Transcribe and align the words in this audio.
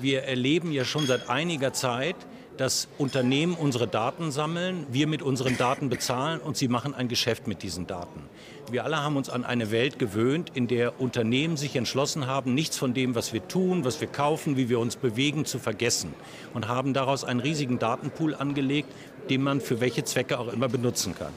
Wir 0.00 0.24
erleben 0.24 0.72
ja 0.72 0.84
schon 0.84 1.06
seit 1.06 1.30
einiger 1.30 1.72
Zeit, 1.72 2.16
dass 2.56 2.88
Unternehmen 2.98 3.54
unsere 3.54 3.86
Daten 3.86 4.30
sammeln, 4.30 4.86
wir 4.90 5.06
mit 5.06 5.22
unseren 5.22 5.56
Daten 5.56 5.88
bezahlen 5.88 6.40
und 6.40 6.56
sie 6.56 6.68
machen 6.68 6.94
ein 6.94 7.08
Geschäft 7.08 7.46
mit 7.46 7.62
diesen 7.62 7.86
Daten. 7.86 8.22
Wir 8.70 8.84
alle 8.84 9.02
haben 9.02 9.16
uns 9.16 9.30
an 9.30 9.44
eine 9.44 9.70
Welt 9.70 9.98
gewöhnt, 9.98 10.50
in 10.54 10.66
der 10.66 11.00
Unternehmen 11.00 11.56
sich 11.56 11.76
entschlossen 11.76 12.26
haben, 12.26 12.54
nichts 12.54 12.76
von 12.76 12.94
dem, 12.94 13.14
was 13.14 13.32
wir 13.32 13.46
tun, 13.46 13.84
was 13.84 14.00
wir 14.00 14.08
kaufen, 14.08 14.56
wie 14.56 14.68
wir 14.68 14.80
uns 14.80 14.96
bewegen, 14.96 15.44
zu 15.44 15.58
vergessen 15.58 16.14
und 16.54 16.68
haben 16.68 16.94
daraus 16.94 17.24
einen 17.24 17.40
riesigen 17.40 17.78
Datenpool 17.78 18.34
angelegt, 18.34 18.88
den 19.30 19.42
man 19.42 19.60
für 19.60 19.80
welche 19.80 20.04
Zwecke 20.04 20.38
auch 20.38 20.52
immer 20.52 20.68
benutzen 20.68 21.14
kann. 21.16 21.32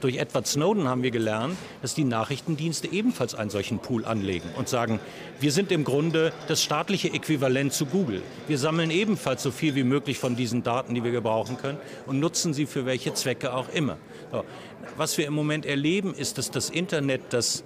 Durch 0.00 0.16
Edward 0.16 0.46
Snowden 0.46 0.88
haben 0.88 1.02
wir 1.02 1.10
gelernt, 1.10 1.56
dass 1.82 1.94
die 1.94 2.04
Nachrichtendienste 2.04 2.88
ebenfalls 2.88 3.34
einen 3.34 3.50
solchen 3.50 3.80
Pool 3.80 4.04
anlegen 4.04 4.48
und 4.56 4.68
sagen, 4.68 4.98
wir 5.40 5.52
sind 5.52 5.70
im 5.72 5.84
Grunde 5.84 6.32
das 6.48 6.62
staatliche 6.62 7.12
Äquivalent 7.12 7.72
zu 7.72 7.84
Google. 7.84 8.22
Wir 8.48 8.58
sammeln 8.58 8.90
ebenfalls 8.90 9.42
so 9.42 9.50
viel 9.50 9.74
wie 9.74 9.84
möglich 9.84 10.18
von 10.18 10.36
diesen 10.36 10.62
Daten, 10.62 10.94
die 10.94 11.04
wir 11.04 11.12
gebrauchen 11.12 11.58
können 11.58 11.78
und 12.06 12.18
nutzen 12.18 12.54
sie 12.54 12.66
für 12.66 12.86
welche 12.86 13.12
Zwecke 13.12 13.52
auch 13.52 13.68
immer. 13.68 13.98
So. 14.32 14.44
Was 14.96 15.18
wir 15.18 15.26
im 15.26 15.34
Moment 15.34 15.66
erleben, 15.66 16.14
ist, 16.14 16.38
dass 16.38 16.50
das 16.50 16.70
Internet 16.70 17.20
das 17.30 17.62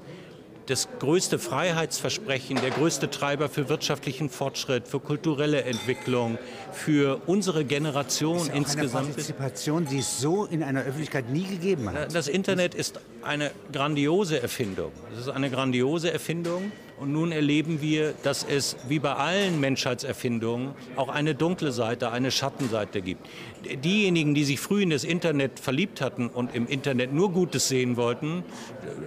das 0.67 0.89
größte 0.99 1.39
Freiheitsversprechen, 1.39 2.61
der 2.61 2.71
größte 2.71 3.11
Treiber 3.11 3.49
für 3.49 3.69
wirtschaftlichen 3.69 4.31
Fortschritt, 4.31 4.89
für 4.89 5.01
kulturelle 5.01 5.63
Entwicklung, 5.65 6.39
für 6.73 7.21
unsere 7.27 7.65
Generation 7.65 8.39
ist 8.39 8.49
ja 8.49 8.55
insgesamt. 8.55 9.05
Eine 9.05 9.15
Partizipation, 9.15 9.87
die 9.87 9.99
es 9.99 10.21
so 10.21 10.47
in 10.47 10.63
einer 10.63 10.81
Öffentlichkeit 10.81 11.31
nie 11.31 11.45
gegeben 11.45 11.91
hat. 11.93 12.15
Das 12.15 12.29
Internet 12.29 12.75
ist 12.75 13.01
eine 13.23 13.51
grandiose 13.73 14.41
Erfindung. 14.41 14.93
Es 15.13 15.21
ist 15.21 15.29
eine 15.29 15.51
grandiose 15.51 16.13
Erfindung 16.13 16.73
und 16.99 17.13
nun 17.13 17.33
erleben 17.33 17.81
wir, 17.81 18.15
dass 18.23 18.45
es 18.45 18.77
wie 18.89 18.99
bei 18.99 19.15
allen 19.15 19.61
Menschheitserfindungen 19.61 20.75
auch 20.97 21.09
eine 21.09 21.35
dunkle 21.35 21.73
Seite, 21.73 22.11
eine 22.11 22.31
Schattenseite 22.31 23.03
gibt. 23.03 23.27
Diejenigen, 23.83 24.35
die 24.35 24.45
sich 24.45 24.61
früh 24.61 24.83
in 24.83 24.91
das 24.91 25.05
Internet 25.05 25.59
verliebt 25.59 26.01
hatten 26.01 26.29
und 26.29 26.55
im 26.55 26.67
Internet 26.67 27.13
nur 27.13 27.33
Gutes 27.33 27.69
sehen 27.69 27.97
wollten, 27.97 28.45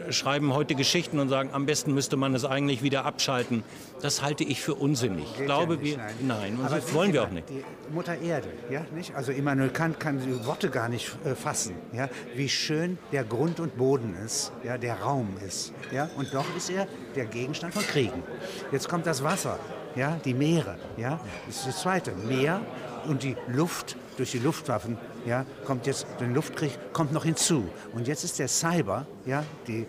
schreiben 0.09 0.53
heute 0.53 0.75
Geschichten 0.75 1.19
und 1.19 1.29
sagen, 1.29 1.49
am 1.53 1.65
besten 1.65 1.93
müsste 1.93 2.17
man 2.17 2.33
es 2.33 2.43
eigentlich 2.43 2.81
wieder 2.81 3.05
abschalten. 3.05 3.63
Das 4.01 4.21
halte 4.21 4.43
ich 4.43 4.61
für 4.61 4.75
unsinnig. 4.75 5.25
Ich 5.39 5.45
glaube, 5.45 5.75
ja 5.75 5.81
nicht, 5.81 5.97
wir, 5.97 6.03
nein, 6.27 6.55
nein 6.55 6.59
und 6.59 6.71
das 6.71 6.93
wollen 6.93 7.13
wir 7.13 7.23
auch 7.23 7.31
nicht. 7.31 7.45
Mutter 7.91 8.19
Erde, 8.19 8.49
ja, 8.69 8.85
nicht? 8.93 9.15
Also 9.15 9.31
Immanuel 9.31 9.69
Kant 9.69 9.99
kann 9.99 10.19
die 10.19 10.45
Worte 10.45 10.69
gar 10.69 10.89
nicht 10.89 11.15
äh, 11.23 11.35
fassen, 11.35 11.75
ja, 11.93 12.09
wie 12.35 12.49
schön 12.49 12.97
der 13.11 13.23
Grund 13.23 13.59
und 13.59 13.77
Boden 13.77 14.15
ist, 14.25 14.51
ja, 14.63 14.77
der 14.77 14.99
Raum 14.99 15.29
ist, 15.45 15.73
ja, 15.91 16.09
und 16.15 16.33
doch 16.33 16.45
ist 16.55 16.69
er 16.69 16.87
der 17.15 17.25
Gegenstand 17.25 17.73
Kriegen. 17.81 18.23
Jetzt 18.71 18.89
kommt 18.89 19.05
das 19.05 19.23
Wasser, 19.23 19.59
ja, 19.95 20.17
die 20.23 20.33
Meere, 20.33 20.77
ja, 20.97 21.19
das 21.45 21.57
ist 21.57 21.67
das 21.67 21.81
Zweite, 21.81 22.11
Meer 22.11 22.61
und 23.07 23.23
die 23.23 23.35
Luft 23.47 23.95
durch 24.17 24.31
die 24.31 24.39
Luftwaffen, 24.39 24.97
ja, 25.25 25.45
kommt 25.65 25.85
jetzt 25.85 26.07
der 26.19 26.27
Luftkrieg 26.27 26.71
kommt 26.93 27.13
noch 27.13 27.23
hinzu. 27.23 27.69
Und 27.93 28.07
jetzt 28.07 28.23
ist 28.23 28.39
der 28.39 28.47
Cyber, 28.47 29.05
ja, 29.25 29.43
die 29.67 29.81
äh, 29.81 29.85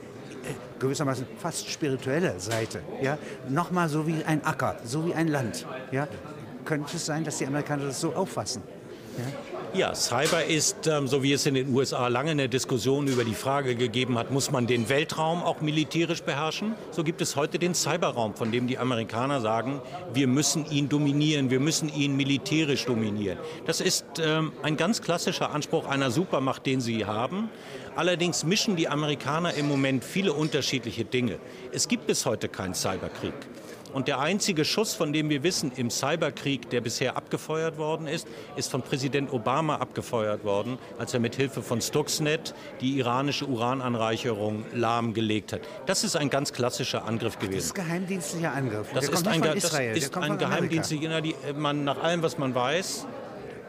gewissermaßen 0.79 1.27
fast 1.39 1.69
spirituelle 1.69 2.39
Seite, 2.39 2.83
ja, 3.03 3.19
nochmal 3.49 3.89
so 3.89 4.07
wie 4.07 4.23
ein 4.25 4.45
Acker, 4.45 4.77
so 4.85 5.07
wie 5.07 5.15
ein 5.15 5.29
Land, 5.29 5.67
ja. 5.91 6.07
Könnte 6.65 6.97
es 6.97 7.07
sein, 7.07 7.25
dass 7.25 7.39
die 7.39 7.47
Amerikaner 7.47 7.87
das 7.87 8.01
so 8.01 8.13
auffassen? 8.15 8.63
Ja? 9.17 9.58
Ja, 9.75 9.95
Cyber 9.95 10.45
ist, 10.45 10.87
ähm, 10.87 11.09
so 11.09 11.23
wie 11.23 11.33
es 11.33 11.45
in 11.45 11.55
den 11.55 11.75
USA 11.75 12.09
lange 12.09 12.31
eine 12.31 12.49
Diskussion 12.49 13.07
über 13.07 13.25
die 13.25 13.35
Frage 13.35 13.77
gegeben 13.77 14.19
hat, 14.19 14.31
muss 14.31 14.51
man 14.51 14.67
den 14.67 14.89
Weltraum 14.89 15.43
auch 15.43 15.61
militärisch 15.61 16.23
beherrschen? 16.23 16.75
So 16.91 17.05
gibt 17.05 17.21
es 17.21 17.37
heute 17.37 17.59
den 17.59 17.75
Cyberraum, 17.75 18.35
von 18.35 18.51
dem 18.51 18.67
die 18.67 18.79
Amerikaner 18.79 19.43
sagen, 19.43 19.81
wir 20.15 20.27
müssen 20.27 20.65
ihn 20.71 20.89
dominieren, 20.89 21.51
wir 21.51 21.61
müssen 21.61 21.95
ihn 21.95 22.17
militärisch 22.17 22.87
dominieren. 22.87 23.39
Das 23.67 23.83
ist 23.83 24.05
ähm, 24.21 24.53
ein 24.63 24.79
ganz 24.79 25.03
klassischer 25.03 25.51
Anspruch 25.51 25.87
einer 25.87 26.11
Supermacht, 26.11 26.65
den 26.65 26.81
sie 26.81 27.05
haben. 27.05 27.51
Allerdings 27.95 28.45
mischen 28.45 28.75
die 28.75 28.89
Amerikaner 28.89 29.53
im 29.55 29.69
Moment 29.69 30.03
viele 30.03 30.33
unterschiedliche 30.33 31.05
Dinge. 31.05 31.39
Es 31.73 31.89
gibt 31.89 32.07
bis 32.07 32.25
heute 32.25 32.49
keinen 32.49 32.75
Cyberkrieg. 32.75 33.35
Und 33.93 34.09
der 34.09 34.21
einzige 34.21 34.65
Schuss, 34.65 34.95
von 34.95 35.13
dem 35.13 35.29
wir 35.31 35.43
wissen, 35.43 35.73
im 35.77 35.91
Cyberkrieg, 35.91 36.71
der 36.71 36.81
bisher 36.81 37.17
abgefeuert 37.17 37.79
worden 37.79 38.07
ist, 38.07 38.27
ist 38.57 38.71
von 38.71 38.83
Präsident 38.83 39.33
Obama 39.33 39.77
abgefeuert 39.77 40.45
worden, 40.45 40.79
als 40.99 41.15
er 41.15 41.21
mit 41.21 41.37
Hilfe 41.37 41.63
von 41.63 41.81
Stuxnet 41.81 42.55
die 42.81 42.99
iranische 42.99 43.47
Urananreicherung 43.47 44.65
lahmgelegt 44.75 45.53
hat. 45.53 45.61
Das 45.87 46.05
ist 46.05 46.17
ein 46.17 46.31
ganz 46.31 46.53
klassischer 46.53 47.05
Angriff 47.05 47.39
gewesen. 47.39 47.57
Das 47.57 47.65
ist 47.67 47.75
geheimdienstlicher 47.75 48.53
Angriff. 48.53 48.89
Das 48.93 49.09
ist 49.09 49.27
ein, 49.27 49.43
das 49.43 49.65
ist 49.65 50.17
ein 50.17 50.39
geheimdienstlicher, 50.39 51.23
man 51.57 51.85
nach 51.85 52.03
allem, 52.03 52.23
was 52.23 52.39
man 52.39 52.55
weiß, 52.55 53.07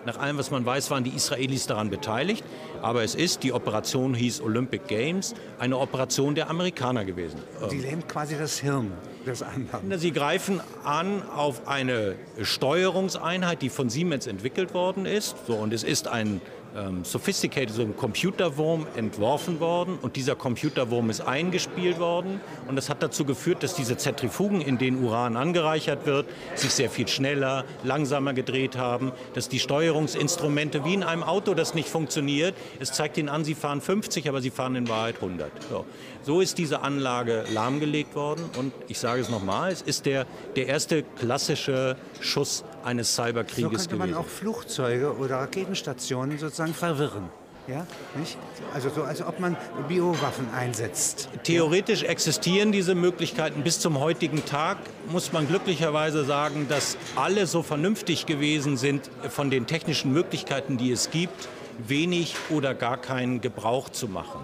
nach 0.05 0.17
allem, 0.17 0.37
was 0.37 0.49
man 0.49 0.65
weiß, 0.65 0.91
waren 0.91 1.03
die 1.03 1.11
Israelis 1.15 1.67
daran 1.67 1.89
beteiligt. 1.89 2.43
Aber 2.81 3.03
es 3.03 3.15
ist, 3.15 3.43
die 3.43 3.53
Operation 3.53 4.13
hieß 4.13 4.41
Olympic 4.41 4.87
Games, 4.87 5.35
eine 5.59 5.77
Operation 5.77 6.35
der 6.35 6.49
Amerikaner 6.49 7.05
gewesen. 7.05 7.39
Sie 7.69 7.79
lähmt 7.79 8.07
quasi 8.07 8.37
das 8.37 8.59
Hirn 8.59 8.91
des 9.25 9.43
anderen. 9.43 9.99
Sie 9.99 10.11
greifen 10.11 10.61
an 10.83 11.23
auf 11.29 11.67
eine 11.67 12.15
Steuerungseinheit, 12.41 13.61
die 13.61 13.69
von 13.69 13.89
Siemens 13.89 14.27
entwickelt 14.27 14.73
worden 14.73 15.05
ist. 15.05 15.35
So, 15.47 15.55
und 15.55 15.73
es 15.73 15.83
ist 15.83 16.07
ein 16.07 16.41
ähm, 16.75 17.03
sophisticated, 17.03 17.73
so 17.73 17.81
ein 17.81 17.95
Computerwurm 17.95 18.85
entworfen 18.95 19.59
worden 19.59 19.97
und 20.01 20.15
dieser 20.15 20.35
Computerwurm 20.35 21.09
ist 21.09 21.21
eingespielt 21.21 21.99
worden 21.99 22.41
und 22.67 22.75
das 22.75 22.89
hat 22.89 23.01
dazu 23.01 23.25
geführt, 23.25 23.63
dass 23.63 23.73
diese 23.73 23.97
Zentrifugen, 23.97 24.61
in 24.61 24.77
denen 24.77 25.03
Uran 25.03 25.35
angereichert 25.35 26.05
wird, 26.05 26.27
sich 26.55 26.71
sehr 26.71 26.89
viel 26.89 27.07
schneller, 27.07 27.65
langsamer 27.83 28.33
gedreht 28.33 28.77
haben, 28.77 29.11
dass 29.33 29.49
die 29.49 29.59
Steuerungsinstrumente 29.59 30.85
wie 30.85 30.93
in 30.93 31.03
einem 31.03 31.23
Auto 31.23 31.53
das 31.53 31.73
nicht 31.73 31.89
funktioniert. 31.89 32.53
Es 32.79 32.91
zeigt 32.91 33.17
ihnen 33.17 33.29
an, 33.29 33.43
sie 33.43 33.55
fahren 33.55 33.81
50, 33.81 34.27
aber 34.29 34.41
sie 34.41 34.49
fahren 34.49 34.75
in 34.75 34.87
Wahrheit 34.87 35.15
100. 35.15 35.51
So, 35.69 35.85
so 36.23 36.41
ist 36.41 36.57
diese 36.57 36.81
Anlage 36.81 37.45
lahmgelegt 37.53 38.15
worden 38.15 38.49
und 38.57 38.73
ich 38.87 38.99
sage 38.99 39.21
es 39.21 39.29
nochmal, 39.29 39.71
es 39.71 39.81
ist 39.81 40.05
der, 40.05 40.25
der 40.55 40.67
erste 40.67 41.03
klassische 41.03 41.95
Schuss 42.19 42.63
eines 42.83 43.15
Cyberkrieges 43.15 43.83
so 43.83 43.89
könnte 43.89 43.95
man 43.95 44.13
auch 44.13 44.27
Flugzeuge 44.27 45.15
oder 45.17 45.37
Raketenstationen 45.37 46.37
sozusagen 46.37 46.73
verwirren. 46.73 47.29
Ja, 47.67 47.85
nicht? 48.15 48.37
Also 48.73 48.89
so, 48.89 49.03
als 49.03 49.21
ob 49.21 49.39
man 49.39 49.55
Biowaffen 49.87 50.51
einsetzt. 50.53 51.29
Theoretisch 51.43 52.03
existieren 52.03 52.71
diese 52.71 52.95
Möglichkeiten. 52.95 53.61
Bis 53.61 53.79
zum 53.79 53.99
heutigen 53.99 54.43
Tag 54.45 54.77
muss 55.11 55.31
man 55.33 55.47
glücklicherweise 55.47 56.25
sagen, 56.25 56.67
dass 56.67 56.97
alle 57.15 57.45
so 57.45 57.61
vernünftig 57.61 58.25
gewesen 58.25 58.75
sind, 58.75 59.11
von 59.29 59.51
den 59.51 59.67
technischen 59.67 60.11
Möglichkeiten, 60.13 60.77
die 60.77 60.91
es 60.91 61.11
gibt, 61.11 61.47
wenig 61.87 62.35
oder 62.49 62.73
gar 62.73 62.97
keinen 62.97 63.39
Gebrauch 63.41 63.89
zu 63.89 64.07
machen. 64.07 64.39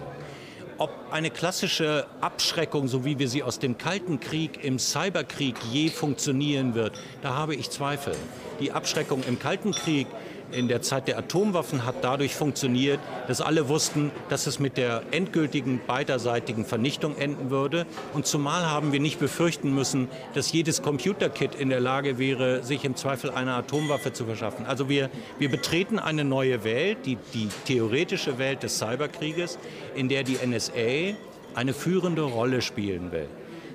Ob 0.78 0.90
eine 1.10 1.30
klassische 1.30 2.06
Abschreckung, 2.20 2.86
so 2.86 3.04
wie 3.04 3.18
wir 3.18 3.28
sie 3.28 3.42
aus 3.42 3.58
dem 3.58 3.78
Kalten 3.78 4.20
Krieg 4.20 4.62
im 4.62 4.78
Cyberkrieg 4.78 5.56
je 5.72 5.88
funktionieren 5.88 6.74
wird, 6.74 7.00
da 7.22 7.34
habe 7.34 7.54
ich 7.54 7.70
Zweifel. 7.70 8.14
Die 8.60 8.72
Abschreckung 8.72 9.22
im 9.26 9.38
Kalten 9.38 9.72
Krieg 9.72 10.06
in 10.52 10.68
der 10.68 10.82
Zeit 10.82 11.08
der 11.08 11.18
Atomwaffen 11.18 11.84
hat 11.84 11.96
dadurch 12.02 12.34
funktioniert, 12.34 13.00
dass 13.28 13.40
alle 13.40 13.68
wussten, 13.68 14.10
dass 14.28 14.46
es 14.46 14.58
mit 14.58 14.76
der 14.76 15.02
endgültigen 15.10 15.80
beiderseitigen 15.86 16.64
Vernichtung 16.64 17.16
enden 17.16 17.50
würde. 17.50 17.86
Und 18.14 18.26
zumal 18.26 18.70
haben 18.70 18.92
wir 18.92 19.00
nicht 19.00 19.18
befürchten 19.18 19.74
müssen, 19.74 20.08
dass 20.34 20.52
jedes 20.52 20.82
Computerkit 20.82 21.54
in 21.54 21.68
der 21.68 21.80
Lage 21.80 22.18
wäre, 22.18 22.62
sich 22.62 22.84
im 22.84 22.96
Zweifel 22.96 23.30
eine 23.30 23.54
Atomwaffe 23.54 24.12
zu 24.12 24.24
verschaffen. 24.24 24.66
Also 24.66 24.88
wir, 24.88 25.10
wir 25.38 25.50
betreten 25.50 25.98
eine 25.98 26.24
neue 26.24 26.64
Welt, 26.64 26.98
die, 27.04 27.18
die 27.34 27.48
theoretische 27.66 28.38
Welt 28.38 28.62
des 28.62 28.78
Cyberkrieges, 28.78 29.58
in 29.94 30.08
der 30.08 30.22
die 30.22 30.38
NSA 30.44 31.16
eine 31.54 31.72
führende 31.72 32.22
Rolle 32.22 32.60
spielen 32.62 33.12
will. 33.12 33.28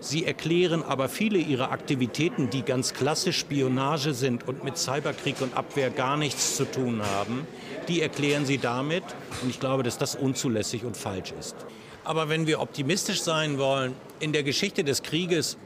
Sie 0.03 0.25
erklären 0.25 0.81
aber 0.81 1.09
viele 1.09 1.37
ihrer 1.37 1.71
Aktivitäten, 1.71 2.49
die 2.49 2.63
ganz 2.63 2.95
klassisch 2.95 3.37
Spionage 3.37 4.15
sind 4.15 4.47
und 4.47 4.63
mit 4.63 4.79
Cyberkrieg 4.79 5.39
und 5.41 5.55
Abwehr 5.55 5.91
gar 5.91 6.17
nichts 6.17 6.57
zu 6.57 6.65
tun 6.65 7.03
haben, 7.03 7.45
die 7.87 8.01
erklären 8.01 8.47
sie 8.47 8.57
damit. 8.57 9.03
Und 9.43 9.51
ich 9.51 9.59
glaube, 9.59 9.83
dass 9.83 9.99
das 9.99 10.15
unzulässig 10.15 10.85
und 10.85 10.97
falsch 10.97 11.33
ist. 11.39 11.55
Aber 12.03 12.29
wenn 12.29 12.47
wir 12.47 12.61
optimistisch 12.61 13.21
sein 13.21 13.59
wollen, 13.59 13.93
in 14.19 14.33
der 14.33 14.41
Geschichte 14.41 14.83
des 14.83 15.03
Krieges 15.03 15.57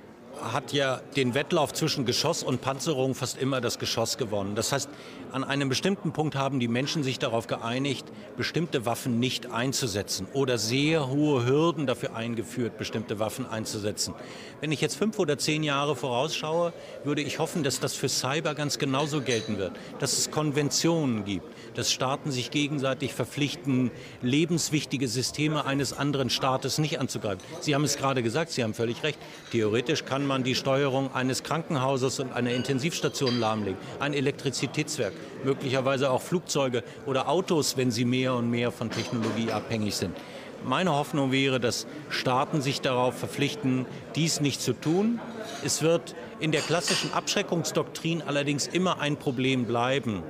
hat 0.41 0.73
ja 0.73 1.01
den 1.15 1.33
Wettlauf 1.33 1.73
zwischen 1.73 2.05
Geschoss 2.05 2.43
und 2.43 2.61
Panzerung 2.61 3.15
fast 3.15 3.37
immer 3.41 3.61
das 3.61 3.79
Geschoss 3.79 4.17
gewonnen. 4.17 4.55
Das 4.55 4.71
heißt, 4.71 4.89
an 5.31 5.43
einem 5.43 5.67
bestimmten 5.67 6.13
Punkt 6.13 6.35
haben 6.35 6.59
die 6.59 6.67
Menschen 6.67 7.03
sich 7.03 7.19
darauf 7.19 7.47
geeinigt, 7.47 8.05
bestimmte 8.37 8.85
Waffen 8.85 9.19
nicht 9.19 9.51
einzusetzen 9.51 10.27
oder 10.33 10.57
sehr 10.57 11.09
hohe 11.09 11.45
Hürden 11.45 11.87
dafür 11.87 12.15
eingeführt, 12.15 12.77
bestimmte 12.77 13.19
Waffen 13.19 13.45
einzusetzen. 13.45 14.13
Wenn 14.61 14.71
ich 14.71 14.79
jetzt 14.79 14.95
fünf 14.95 15.19
oder 15.19 15.37
zehn 15.37 15.63
Jahre 15.63 15.95
vorausschaue, 15.95 16.71
würde 17.03 17.21
ich 17.21 17.39
hoffen, 17.39 17.63
dass 17.63 17.79
das 17.79 17.95
für 17.95 18.07
Cyber 18.07 18.55
ganz 18.55 18.77
genauso 18.77 19.21
gelten 19.21 19.57
wird, 19.57 19.73
dass 19.99 20.17
es 20.17 20.31
Konventionen 20.31 21.25
gibt, 21.25 21.45
dass 21.77 21.91
Staaten 21.91 22.31
sich 22.31 22.51
gegenseitig 22.51 23.13
verpflichten, 23.13 23.91
lebenswichtige 24.21 25.07
Systeme 25.07 25.65
eines 25.65 25.91
anderen 25.91 26.29
Staates 26.29 26.77
nicht 26.77 26.99
anzugreifen. 26.99 27.41
Sie 27.59 27.75
haben 27.75 27.83
es 27.83 27.97
gerade 27.97 28.23
gesagt, 28.23 28.51
Sie 28.51 28.63
haben 28.63 28.73
völlig 28.73 29.03
recht. 29.03 29.19
Theoretisch 29.51 30.05
kann 30.05 30.24
kann 30.25 30.39
man 30.39 30.43
die 30.43 30.55
Steuerung 30.55 31.13
eines 31.13 31.43
Krankenhauses 31.43 32.19
und 32.19 32.33
einer 32.33 32.49
Intensivstation 32.49 33.39
lahmlegen. 33.39 33.77
Ein 33.99 34.15
Elektrizitätswerk, 34.15 35.13
möglicherweise 35.43 36.09
auch 36.09 36.23
Flugzeuge 36.23 36.83
oder 37.05 37.29
Autos, 37.29 37.77
wenn 37.77 37.91
sie 37.91 38.05
mehr 38.05 38.33
und 38.33 38.49
mehr 38.49 38.71
von 38.71 38.89
Technologie 38.89 39.51
abhängig 39.51 39.95
sind. 39.95 40.17
Meine 40.65 40.93
Hoffnung 40.93 41.31
wäre, 41.31 41.59
dass 41.59 41.85
Staaten 42.09 42.63
sich 42.63 42.81
darauf 42.81 43.15
verpflichten, 43.15 43.85
dies 44.15 44.41
nicht 44.41 44.63
zu 44.63 44.73
tun. 44.73 45.19
Es 45.63 45.83
wird 45.83 46.15
in 46.39 46.51
der 46.51 46.61
klassischen 46.61 47.13
Abschreckungsdoktrin 47.13 48.23
allerdings 48.25 48.65
immer 48.65 48.99
ein 48.99 49.17
Problem 49.17 49.65
bleiben. 49.65 50.23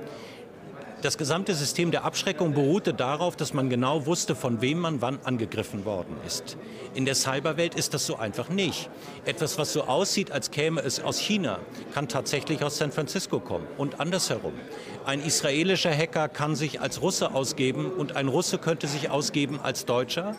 Das 1.06 1.18
gesamte 1.18 1.54
System 1.54 1.92
der 1.92 2.02
Abschreckung 2.02 2.52
beruhte 2.52 2.92
darauf, 2.92 3.36
dass 3.36 3.54
man 3.54 3.70
genau 3.70 4.06
wusste, 4.06 4.34
von 4.34 4.60
wem 4.60 4.80
man 4.80 5.02
wann 5.02 5.20
angegriffen 5.22 5.84
worden 5.84 6.16
ist. 6.26 6.56
In 6.94 7.04
der 7.04 7.14
Cyberwelt 7.14 7.76
ist 7.76 7.94
das 7.94 8.06
so 8.06 8.16
einfach 8.16 8.48
nicht. 8.48 8.90
Etwas, 9.24 9.56
was 9.56 9.72
so 9.72 9.84
aussieht, 9.84 10.32
als 10.32 10.50
käme 10.50 10.80
es 10.80 10.98
aus 10.98 11.20
China, 11.20 11.60
kann 11.94 12.08
tatsächlich 12.08 12.64
aus 12.64 12.78
San 12.78 12.90
Francisco 12.90 13.38
kommen 13.38 13.68
und 13.78 14.00
andersherum. 14.00 14.54
Ein 15.04 15.22
israelischer 15.22 15.96
Hacker 15.96 16.28
kann 16.28 16.56
sich 16.56 16.80
als 16.80 17.00
Russe 17.00 17.32
ausgeben 17.32 17.92
und 17.92 18.16
ein 18.16 18.26
Russe 18.26 18.58
könnte 18.58 18.88
sich 18.88 19.08
ausgeben 19.08 19.60
als 19.62 19.84
Deutscher. 19.84 20.34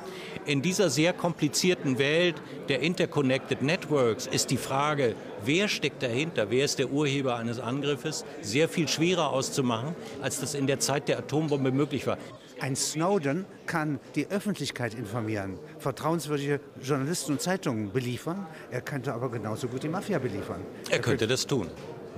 In 0.45 0.61
dieser 0.61 0.89
sehr 0.89 1.13
komplizierten 1.13 1.97
Welt 1.97 2.35
der 2.67 2.81
Interconnected 2.81 3.61
Networks 3.61 4.27
ist 4.27 4.51
die 4.51 4.57
Frage, 4.57 5.15
wer 5.45 5.69
steckt 5.69 6.03
dahinter, 6.03 6.49
wer 6.49 6.65
ist 6.65 6.79
der 6.79 6.91
Urheber 6.91 7.37
eines 7.37 7.61
Angriffes, 7.61 8.25
sehr 8.41 8.67
viel 8.67 8.89
schwerer 8.89 9.31
auszumachen, 9.31 9.95
als 10.21 10.41
das 10.41 10.56
in 10.57 10.67
der 10.67 10.79
Zeit 10.79 11.07
der 11.07 11.19
Atombombe 11.19 11.71
möglich 11.71 12.07
war. 12.07 12.17
Ein 12.59 12.75
Snowden 12.75 13.45
kann 13.67 13.99
die 14.15 14.27
Öffentlichkeit 14.29 14.95
informieren, 14.95 15.59
vertrauenswürdige 15.77 16.59
Journalisten 16.81 17.33
und 17.33 17.41
Zeitungen 17.41 17.91
beliefern. 17.91 18.47
Er 18.71 18.81
könnte 18.81 19.13
aber 19.13 19.29
genauso 19.29 19.67
gut 19.67 19.83
die 19.83 19.89
Mafia 19.89 20.17
beliefern. 20.17 20.61
Er, 20.89 20.93
er 20.93 20.99
könnte 20.99 21.27
das 21.27 21.45
tun. 21.45 21.67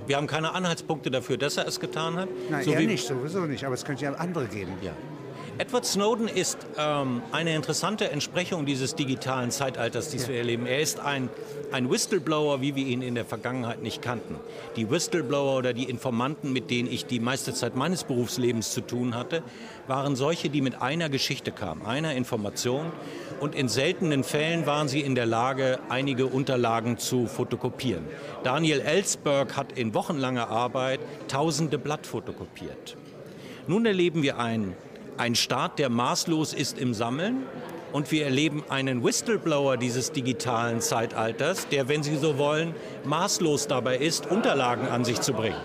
Wir 0.06 0.16
haben 0.16 0.26
keine 0.26 0.54
Anhaltspunkte 0.54 1.10
dafür, 1.10 1.36
dass 1.36 1.58
er 1.58 1.66
es 1.66 1.78
getan 1.78 2.16
hat. 2.16 2.28
Nein, 2.50 2.64
so 2.64 2.72
er 2.72 2.80
nicht, 2.80 3.06
sowieso 3.06 3.40
nicht. 3.40 3.64
Aber 3.64 3.74
es 3.74 3.84
könnte 3.84 4.04
ja 4.04 4.14
andere 4.14 4.46
geben. 4.46 4.72
Ja. 4.82 4.92
Edward 5.60 5.84
Snowden 5.84 6.26
ist 6.26 6.56
ähm, 6.78 7.20
eine 7.32 7.54
interessante 7.54 8.10
Entsprechung 8.10 8.64
dieses 8.64 8.94
digitalen 8.94 9.50
Zeitalters, 9.50 10.10
das 10.10 10.26
wir 10.26 10.36
erleben. 10.36 10.64
Er 10.64 10.80
ist 10.80 11.00
ein, 11.00 11.28
ein 11.70 11.90
Whistleblower, 11.90 12.62
wie 12.62 12.76
wir 12.76 12.86
ihn 12.86 13.02
in 13.02 13.14
der 13.14 13.26
Vergangenheit 13.26 13.82
nicht 13.82 14.00
kannten. 14.00 14.36
Die 14.76 14.90
Whistleblower 14.90 15.58
oder 15.58 15.74
die 15.74 15.84
Informanten, 15.84 16.54
mit 16.54 16.70
denen 16.70 16.90
ich 16.90 17.04
die 17.04 17.20
meiste 17.20 17.52
Zeit 17.52 17.76
meines 17.76 18.04
Berufslebens 18.04 18.70
zu 18.72 18.80
tun 18.80 19.14
hatte, 19.14 19.42
waren 19.86 20.16
solche, 20.16 20.48
die 20.48 20.62
mit 20.62 20.80
einer 20.80 21.10
Geschichte 21.10 21.52
kamen, 21.52 21.84
einer 21.84 22.14
Information. 22.14 22.90
Und 23.38 23.54
in 23.54 23.68
seltenen 23.68 24.24
Fällen 24.24 24.64
waren 24.64 24.88
sie 24.88 25.00
in 25.02 25.14
der 25.14 25.26
Lage, 25.26 25.78
einige 25.90 26.24
Unterlagen 26.24 26.96
zu 26.96 27.26
fotokopieren. 27.26 28.06
Daniel 28.44 28.80
Ellsberg 28.80 29.58
hat 29.58 29.72
in 29.72 29.92
wochenlanger 29.92 30.48
Arbeit 30.48 31.00
tausende 31.28 31.76
Blatt 31.76 32.06
fotokopiert. 32.06 32.96
Nun 33.66 33.84
erleben 33.84 34.22
wir 34.22 34.38
ein 34.38 34.74
ein 35.20 35.34
Staat, 35.34 35.78
der 35.78 35.90
maßlos 35.90 36.54
ist 36.54 36.78
im 36.78 36.94
Sammeln. 36.94 37.44
Und 37.92 38.10
wir 38.10 38.24
erleben 38.24 38.64
einen 38.68 39.04
Whistleblower 39.04 39.76
dieses 39.76 40.12
digitalen 40.12 40.80
Zeitalters, 40.80 41.68
der, 41.68 41.88
wenn 41.88 42.02
Sie 42.02 42.16
so 42.16 42.38
wollen, 42.38 42.74
maßlos 43.04 43.66
dabei 43.66 43.98
ist, 43.98 44.30
Unterlagen 44.30 44.88
an 44.88 45.04
sich 45.04 45.20
zu 45.20 45.32
bringen. 45.32 45.56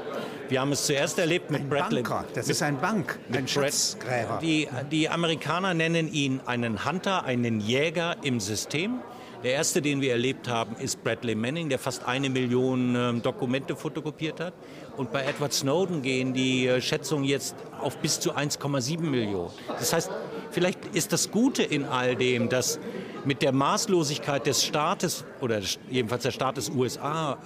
Wir 0.50 0.62
haben 0.62 0.72
es 0.72 0.86
zuerst 0.86 1.18
erlebt 1.18 1.52
mit 1.52 1.70
Bradley. 1.70 2.04
Banker. 2.04 2.26
Das 2.34 2.50
ist 2.50 2.62
ein 2.62 2.80
Bank, 2.80 3.18
ein 3.32 3.48
Schatzgräber. 3.48 4.40
Die, 4.42 4.68
die 4.92 5.08
Amerikaner 5.10 5.74
nennen 5.74 6.12
ihn 6.12 6.42
einen 6.46 6.86
Hunter, 6.86 7.24
einen 7.24 7.60
Jäger 7.60 8.18
im 8.24 8.40
System. 8.40 9.00
Der 9.44 9.54
erste, 9.54 9.82
den 9.82 10.02
wir 10.02 10.12
erlebt 10.12 10.48
haben, 10.48 10.76
ist 10.78 11.04
Bradley 11.04 11.36
Manning, 11.36 11.70
der 11.70 11.78
fast 11.78 12.08
eine 12.08 12.30
Million 12.30 12.96
äh, 12.96 13.14
Dokumente 13.22 13.76
fotokopiert 13.76 14.40
hat. 14.40 14.54
Und 14.98 15.12
bei 15.12 15.24
Edward 15.24 15.54
Snowden 15.54 16.02
gehen 16.02 16.34
die 16.34 16.66
äh, 16.66 16.82
Schätzungen 16.82 17.26
jetzt 17.26 17.56
auf 17.82 17.98
bis 17.98 18.20
zu 18.20 18.34
1,7 18.36 19.00
Millionen. 19.02 19.52
Das 19.68 19.94
heißt, 19.94 20.10
vielleicht 20.52 20.96
ist 20.96 21.14
das 21.14 21.32
Gute 21.32 21.64
in 21.64 21.86
all 21.86 22.16
dem, 22.16 22.50
dass 22.50 22.80
mit 23.26 23.42
der 23.42 23.52
Maßlosigkeit 23.52 24.46
des 24.46 24.64
Staates 24.64 25.26
oder 25.42 25.62
jedenfalls 25.90 26.24
der 26.24 26.32
Staat 26.32 26.58
des 26.58 26.70
USA 26.70 27.38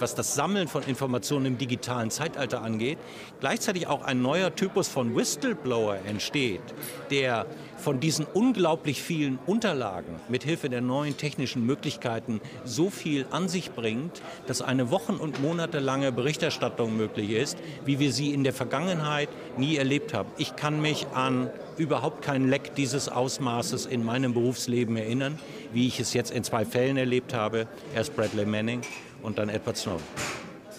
was 0.00 0.14
das 0.14 0.34
Sammeln 0.34 0.68
von 0.68 0.82
Informationen 0.84 1.46
im 1.46 1.58
digitalen 1.58 2.10
Zeitalter 2.10 2.62
angeht, 2.62 2.98
gleichzeitig 3.40 3.86
auch 3.86 4.02
ein 4.02 4.22
neuer 4.22 4.54
Typus 4.54 4.88
von 4.88 5.14
Whistleblower 5.16 5.98
entsteht, 6.06 6.62
der 7.10 7.46
von 7.78 8.00
diesen 8.00 8.26
unglaublich 8.26 9.02
vielen 9.02 9.38
Unterlagen 9.46 10.16
mit 10.28 10.42
Hilfe 10.44 10.68
der 10.68 10.80
neuen 10.80 11.16
technischen 11.16 11.64
Möglichkeiten 11.64 12.40
so 12.64 12.90
viel 12.90 13.26
an 13.30 13.48
sich 13.48 13.72
bringt, 13.72 14.20
dass 14.46 14.62
eine 14.62 14.90
wochen- 14.90 15.16
und 15.16 15.40
monatelange 15.40 16.12
Berichterstattung 16.12 16.96
möglich 16.96 17.30
ist, 17.30 17.56
wie 17.84 17.98
wir 17.98 18.12
sie 18.12 18.34
in 18.34 18.44
der 18.44 18.52
Vergangenheit 18.52 19.28
nie 19.56 19.76
erlebt 19.76 20.12
haben. 20.12 20.28
Ich 20.38 20.56
kann 20.56 20.80
mich 20.80 21.06
an 21.14 21.50
überhaupt 21.76 22.22
keinen 22.22 22.48
Leck 22.48 22.74
dieses 22.74 23.08
Ausmaßes 23.08 23.86
in 23.86 24.04
meinem 24.04 24.34
Berufsleben 24.34 24.96
erinnern, 24.96 25.38
wie 25.72 25.86
ich 25.86 26.00
es 26.00 26.12
jetzt 26.12 26.32
in 26.32 26.42
zwei 26.42 26.64
Fällen 26.64 26.96
erlebt 26.96 27.34
habe. 27.34 27.68
Erst 27.94 28.16
Bradley 28.16 28.46
Manning 28.46 28.82
und 29.22 29.38
dann 29.38 29.48
Edward 29.48 29.76
Snowden. 29.76 30.02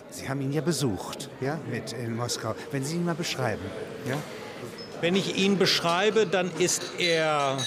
Sie 0.09 0.27
haben 0.27 0.41
ihn 0.41 0.51
ja 0.51 0.61
besucht, 0.61 1.29
ja, 1.39 1.59
mit 1.71 1.93
in 1.93 2.15
Moskau. 2.15 2.55
Wenn 2.71 2.83
Sie 2.83 2.95
ihn 2.95 3.05
mal 3.05 3.15
beschreiben, 3.15 3.61
ja? 4.07 4.17
Wenn 5.01 5.15
ich 5.15 5.37
ihn 5.37 5.57
beschreibe, 5.57 6.25
dann 6.25 6.51
ist 6.59 6.83
er 6.97 7.57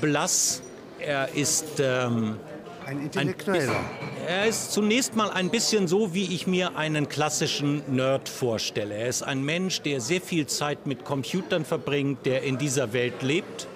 blass, 0.00 0.62
er 1.00 1.34
ist 1.34 1.80
ähm, 1.80 2.38
ein 2.86 3.02
Intellektueller. 3.02 3.76
Ein, 3.76 4.26
er 4.26 4.46
ist 4.46 4.72
zunächst 4.72 5.16
mal 5.16 5.30
ein 5.30 5.50
bisschen 5.50 5.88
so, 5.88 6.14
wie 6.14 6.32
ich 6.34 6.46
mir 6.46 6.76
einen 6.76 7.08
klassischen 7.08 7.82
Nerd 7.88 8.28
vorstelle. 8.28 8.94
Er 8.94 9.08
ist 9.08 9.22
ein 9.22 9.42
Mensch, 9.42 9.80
der 9.82 10.00
sehr 10.00 10.20
viel 10.20 10.46
Zeit 10.46 10.86
mit 10.86 11.04
Computern 11.04 11.64
verbringt, 11.64 12.24
der 12.24 12.42
in 12.42 12.58
dieser 12.58 12.92
Welt 12.92 13.22
lebt. 13.22 13.66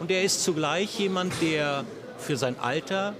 Und 0.00 0.10
er 0.10 0.22
ist 0.22 0.44
zugleich 0.44 0.98
jemand, 0.98 1.32
der 1.40 1.84
für 2.18 2.36
sein 2.36 2.58
Alter 2.58 3.14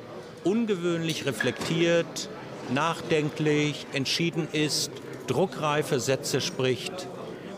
ungewöhnlich 0.45 1.27
reflektiert, 1.27 2.29
nachdenklich, 2.73 3.87
entschieden 3.93 4.49
ist, 4.53 4.91
druckreife 5.27 6.01
Sätze 6.01 6.41
spricht. 6.41 7.09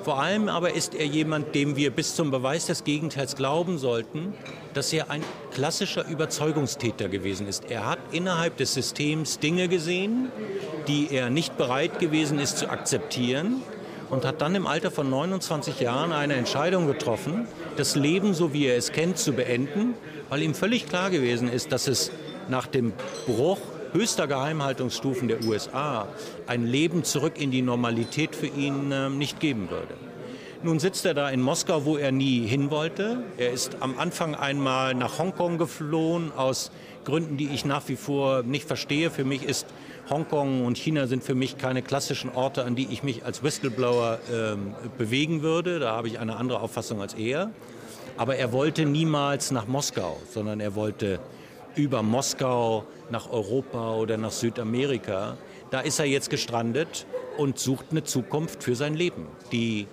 Vor 0.04 0.20
allem 0.20 0.50
aber 0.50 0.74
ist 0.74 0.94
er 0.94 1.06
jemand, 1.06 1.54
dem 1.54 1.76
wir 1.76 1.90
bis 1.90 2.14
zum 2.14 2.30
Beweis 2.30 2.66
des 2.66 2.84
Gegenteils 2.84 3.36
glauben 3.36 3.78
sollten, 3.78 4.34
dass 4.74 4.92
er 4.92 5.10
ein 5.10 5.22
klassischer 5.50 6.06
Überzeugungstäter 6.06 7.08
gewesen 7.08 7.48
ist. 7.48 7.70
Er 7.70 7.86
hat 7.86 7.98
innerhalb 8.12 8.58
des 8.58 8.74
Systems 8.74 9.38
Dinge 9.38 9.66
gesehen, 9.66 10.30
die 10.88 11.08
er 11.10 11.30
nicht 11.30 11.56
bereit 11.56 12.00
gewesen 12.00 12.38
ist 12.38 12.58
zu 12.58 12.68
akzeptieren 12.68 13.62
und 14.10 14.26
hat 14.26 14.42
dann 14.42 14.54
im 14.54 14.66
Alter 14.66 14.90
von 14.90 15.08
29 15.08 15.80
Jahren 15.80 16.12
eine 16.12 16.34
Entscheidung 16.34 16.86
getroffen, 16.86 17.46
das 17.78 17.96
Leben, 17.96 18.34
so 18.34 18.52
wie 18.52 18.66
er 18.66 18.76
es 18.76 18.92
kennt, 18.92 19.16
zu 19.16 19.32
beenden, 19.32 19.94
weil 20.28 20.42
ihm 20.42 20.54
völlig 20.54 20.86
klar 20.86 21.08
gewesen 21.08 21.48
ist, 21.48 21.72
dass 21.72 21.88
es 21.88 22.10
nach 22.48 22.66
dem 22.66 22.92
Bruch 23.26 23.58
höchster 23.92 24.26
Geheimhaltungsstufen 24.26 25.28
der 25.28 25.44
USA 25.44 26.08
ein 26.46 26.66
Leben 26.66 27.04
zurück 27.04 27.40
in 27.40 27.50
die 27.50 27.62
Normalität 27.62 28.34
für 28.34 28.48
ihn 28.48 28.90
äh, 28.90 29.08
nicht 29.08 29.40
geben 29.40 29.70
würde. 29.70 29.94
Nun 30.64 30.78
sitzt 30.78 31.04
er 31.04 31.12
da 31.12 31.28
in 31.28 31.42
Moskau, 31.42 31.84
wo 31.84 31.98
er 31.98 32.10
nie 32.10 32.46
hin 32.46 32.70
wollte. 32.70 33.22
Er 33.36 33.52
ist 33.52 33.76
am 33.80 33.98
Anfang 33.98 34.34
einmal 34.34 34.94
nach 34.94 35.18
Hongkong 35.18 35.58
geflohen, 35.58 36.32
aus 36.34 36.70
Gründen, 37.04 37.36
die 37.36 37.48
ich 37.48 37.66
nach 37.66 37.86
wie 37.88 37.96
vor 37.96 38.42
nicht 38.42 38.66
verstehe. 38.66 39.10
Für 39.10 39.24
mich 39.24 39.42
ist 39.42 39.66
Hongkong 40.08 40.64
und 40.64 40.78
China 40.78 41.06
sind 41.06 41.22
für 41.22 41.34
mich 41.34 41.58
keine 41.58 41.82
klassischen 41.82 42.30
Orte, 42.30 42.64
an 42.64 42.76
die 42.76 42.88
ich 42.90 43.02
mich 43.02 43.26
als 43.26 43.42
Whistleblower 43.42 44.18
ähm, 44.32 44.74
bewegen 44.96 45.42
würde. 45.42 45.80
Da 45.80 45.92
habe 45.92 46.08
ich 46.08 46.18
eine 46.18 46.36
andere 46.36 46.60
Auffassung 46.60 47.02
als 47.02 47.12
er. 47.12 47.50
Aber 48.16 48.36
er 48.36 48.50
wollte 48.50 48.86
niemals 48.86 49.50
nach 49.50 49.66
Moskau, 49.66 50.18
sondern 50.32 50.60
er 50.60 50.74
wollte 50.74 51.20
über 51.76 52.02
Moskau 52.02 52.84
nach 53.10 53.30
Europa 53.30 53.94
oder 53.94 54.16
nach 54.16 54.30
Südamerika. 54.30 55.36
Da 55.70 55.80
ist 55.80 55.98
er 55.98 56.06
jetzt 56.06 56.30
gestrandet 56.30 57.06
und 57.36 57.58
sucht 57.58 57.86
eine 57.90 58.04
Zukunft 58.04 58.62
für 58.62 58.74
sein 58.74 58.94
Leben, 58.94 59.26
die 59.52 59.86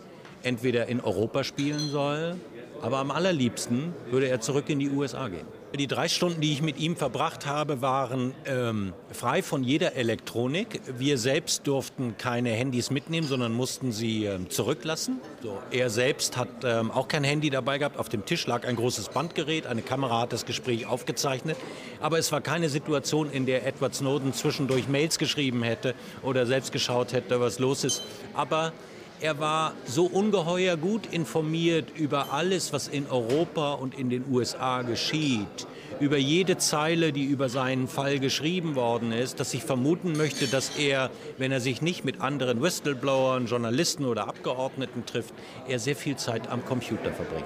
entweder 0.44 0.88
in 0.88 1.02
Europa 1.02 1.44
spielen 1.44 1.80
soll, 1.80 2.36
aber 2.82 2.98
am 2.98 3.12
allerliebsten 3.12 3.94
würde 4.10 4.28
er 4.28 4.42
zurück 4.42 4.70
in 4.70 4.80
die 4.80 4.90
USA 4.90 5.28
gehen. 5.28 5.61
Die 5.74 5.88
drei 5.88 6.10
Stunden, 6.10 6.42
die 6.42 6.52
ich 6.52 6.62
mit 6.62 6.78
ihm 6.80 6.98
verbracht 6.98 7.46
habe, 7.46 7.82
waren 7.82 8.34
ähm, 8.46 8.94
frei 9.10 9.42
von 9.42 9.64
jeder 9.64 9.96
Elektronik. 9.96 10.82
Wir 10.98 11.18
selbst 11.18 11.66
durften 11.66 12.16
keine 12.18 12.50
Handys 12.50 12.92
mitnehmen, 12.92 13.26
sondern 13.26 13.54
mussten 13.54 13.94
sie 13.94 14.26
ähm, 14.26 14.50
zurücklassen. 14.50 15.22
So, 15.42 15.58
er 15.72 15.90
selbst 15.90 16.36
hat 16.36 16.50
ähm, 16.66 16.92
auch 16.92 17.08
kein 17.08 17.24
Handy 17.24 17.50
dabei 17.50 17.78
gehabt. 17.78 17.98
Auf 17.98 18.10
dem 18.10 18.26
Tisch 18.26 18.46
lag 18.48 18.68
ein 18.68 18.76
großes 18.76 19.10
Bandgerät. 19.10 19.66
Eine 19.66 19.82
Kamera 19.82 20.20
hat 20.20 20.34
das 20.34 20.46
Gespräch 20.46 20.88
aufgezeichnet. 20.88 21.56
Aber 22.02 22.20
es 22.20 22.34
war 22.34 22.42
keine 22.42 22.68
Situation, 22.68 23.32
in 23.32 23.46
der 23.46 23.66
Edward 23.66 23.96
Snowden 23.96 24.34
zwischendurch 24.34 24.90
Mails 24.90 25.20
geschrieben 25.20 25.64
hätte 25.64 25.96
oder 26.22 26.46
selbst 26.46 26.74
geschaut 26.74 27.14
hätte, 27.14 27.40
was 27.40 27.60
los 27.60 27.86
ist. 27.86 28.04
Aber 28.34 28.74
er 29.22 29.40
war 29.40 29.74
so 29.86 30.06
ungeheuer 30.06 30.78
gut 30.78 31.06
informiert 31.06 31.90
über 31.96 32.34
alles, 32.34 32.74
was 32.74 32.88
in 32.88 33.08
Europa 33.08 33.74
und 33.74 33.98
in 33.98 34.10
den 34.10 34.26
USA 34.32 34.82
geschieht, 34.82 35.68
über 36.00 36.18
jede 36.18 36.58
Zeile, 36.58 37.14
die 37.14 37.26
über 37.26 37.48
seinen 37.48 37.88
Fall 37.88 38.20
geschrieben 38.20 38.76
worden 38.76 39.12
ist, 39.12 39.40
dass 39.40 39.54
ich 39.54 39.64
vermuten 39.64 40.14
möchte, 40.14 40.48
dass 40.48 40.76
er, 40.78 41.12
wenn 41.38 41.52
er 41.52 41.62
sich 41.62 41.84
nicht 41.84 42.04
mit 42.04 42.20
anderen 42.20 42.64
Whistleblowern, 42.64 43.46
Journalisten 43.46 44.06
oder 44.06 44.28
Abgeordneten 44.28 45.06
trifft, 45.06 45.36
er 45.68 45.78
sehr 45.78 45.96
viel 45.96 46.16
Zeit 46.16 46.50
am 46.50 46.66
Computer 46.66 47.12
verbringt. 47.12 47.46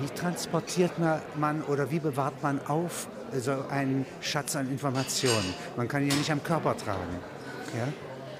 Wie 0.00 0.08
transportiert 0.18 0.92
man 1.36 1.62
oder 1.62 1.92
wie 1.92 2.00
bewahrt 2.00 2.42
man 2.42 2.60
auf 2.66 3.06
so 3.38 3.52
einen 3.70 4.04
Schatz 4.20 4.56
an 4.56 4.68
Informationen? 4.68 5.54
Man 5.76 5.86
kann 5.86 6.02
ihn 6.02 6.08
ja 6.08 6.16
nicht 6.16 6.32
am 6.32 6.42
Körper 6.42 6.76
tragen. 6.76 7.20
Ja? 7.76 7.86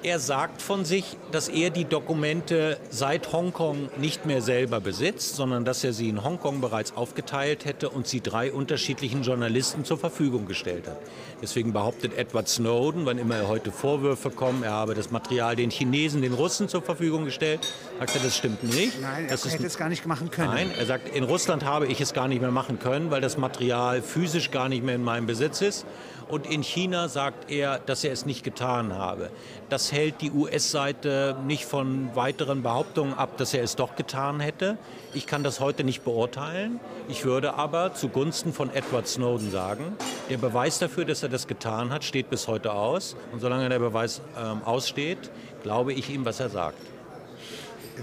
Er 0.05 0.19
sagt 0.19 0.61
von 0.61 0.85
sich, 0.85 1.17
dass 1.31 1.47
er 1.47 1.71
die 1.71 1.85
Dokumente 1.85 2.77
seit 2.91 3.33
Hongkong 3.33 3.89
nicht 3.97 4.27
mehr 4.27 4.43
selber 4.43 4.79
besitzt, 4.79 5.35
sondern 5.35 5.65
dass 5.65 5.83
er 5.83 5.93
sie 5.93 6.09
in 6.09 6.23
Hongkong 6.23 6.61
bereits 6.61 6.95
aufgeteilt 6.95 7.65
hätte 7.65 7.89
und 7.89 8.05
sie 8.05 8.21
drei 8.21 8.53
unterschiedlichen 8.53 9.23
Journalisten 9.23 9.83
zur 9.83 9.97
Verfügung 9.97 10.45
gestellt 10.45 10.87
hat. 10.87 10.99
Deswegen 11.41 11.73
behauptet 11.73 12.15
Edward 12.15 12.47
Snowden, 12.47 13.07
wann 13.07 13.17
immer 13.17 13.47
heute 13.47 13.71
Vorwürfe 13.71 14.29
kommen, 14.29 14.61
er 14.61 14.73
habe 14.73 14.93
das 14.93 15.09
Material 15.09 15.55
den 15.55 15.71
Chinesen, 15.71 16.21
den 16.21 16.33
Russen 16.33 16.69
zur 16.69 16.83
Verfügung 16.83 17.25
gestellt, 17.25 17.61
sagt 17.99 18.15
er, 18.15 18.21
das 18.21 18.37
stimmt 18.37 18.63
nicht. 18.63 19.01
Nein, 19.01 19.25
er 19.25 19.31
das 19.31 19.51
hätte 19.51 19.65
es 19.65 19.77
gar 19.77 19.89
nicht 19.89 20.05
machen 20.05 20.31
können. 20.31 20.49
Nein, 20.49 20.71
er 20.77 20.85
sagt, 20.85 21.15
in 21.15 21.23
Russland 21.23 21.65
habe 21.65 21.87
ich 21.87 22.01
es 22.01 22.13
gar 22.13 22.27
nicht 22.27 22.41
mehr 22.41 22.51
machen 22.51 22.79
können, 22.79 23.11
weil 23.11 23.21
das 23.21 23.37
Material 23.37 24.01
physisch 24.01 24.51
gar 24.51 24.69
nicht 24.69 24.83
mehr 24.83 24.95
in 24.95 25.03
meinem 25.03 25.25
Besitz 25.25 25.61
ist. 25.61 25.85
Und 26.27 26.47
in 26.47 26.63
China 26.63 27.07
sagt 27.07 27.51
er, 27.51 27.77
dass 27.77 28.03
er 28.03 28.11
es 28.11 28.25
nicht 28.25 28.43
getan 28.43 28.93
habe. 28.93 29.29
Das 29.69 29.91
hält 29.91 30.21
die 30.21 30.31
US-Seite 30.31 31.37
nicht 31.45 31.65
von 31.65 32.15
weiteren 32.15 32.63
Behauptungen 32.63 33.13
ab, 33.13 33.37
dass 33.37 33.53
er 33.53 33.63
es 33.63 33.75
doch 33.75 33.95
getan 33.95 34.39
hätte. 34.39 34.79
Ich 35.13 35.27
kann 35.27 35.43
das 35.43 35.59
heute 35.59 35.83
nicht 35.83 36.03
beurteilen. 36.03 36.79
Ich 37.07 37.25
würde 37.25 37.53
aber 37.53 37.93
zugunsten 37.93 38.53
von 38.53 38.73
Edward 38.73 39.07
Snowden 39.07 39.51
sagen, 39.51 39.95
der 40.29 40.37
Beweis 40.37 40.79
dafür, 40.79 41.05
dass 41.05 41.21
er 41.21 41.29
das 41.29 41.45
getan 41.45 41.91
hat, 41.91 42.03
steht 42.03 42.31
bis 42.31 42.47
heute 42.47 42.73
aus. 42.73 43.15
Und 43.31 43.39
solange 43.39 43.69
der 43.69 43.79
Beweis 43.79 44.21
ähm, 44.35 44.63
aussteht, 44.65 45.29
glaube 45.61 45.93
ich 45.93 46.09
ihm, 46.09 46.25
was 46.25 46.39
er 46.39 46.49
sagt. 46.49 46.94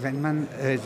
Wenn 0.00 0.20
man 0.20 0.48
äh, 0.60 0.78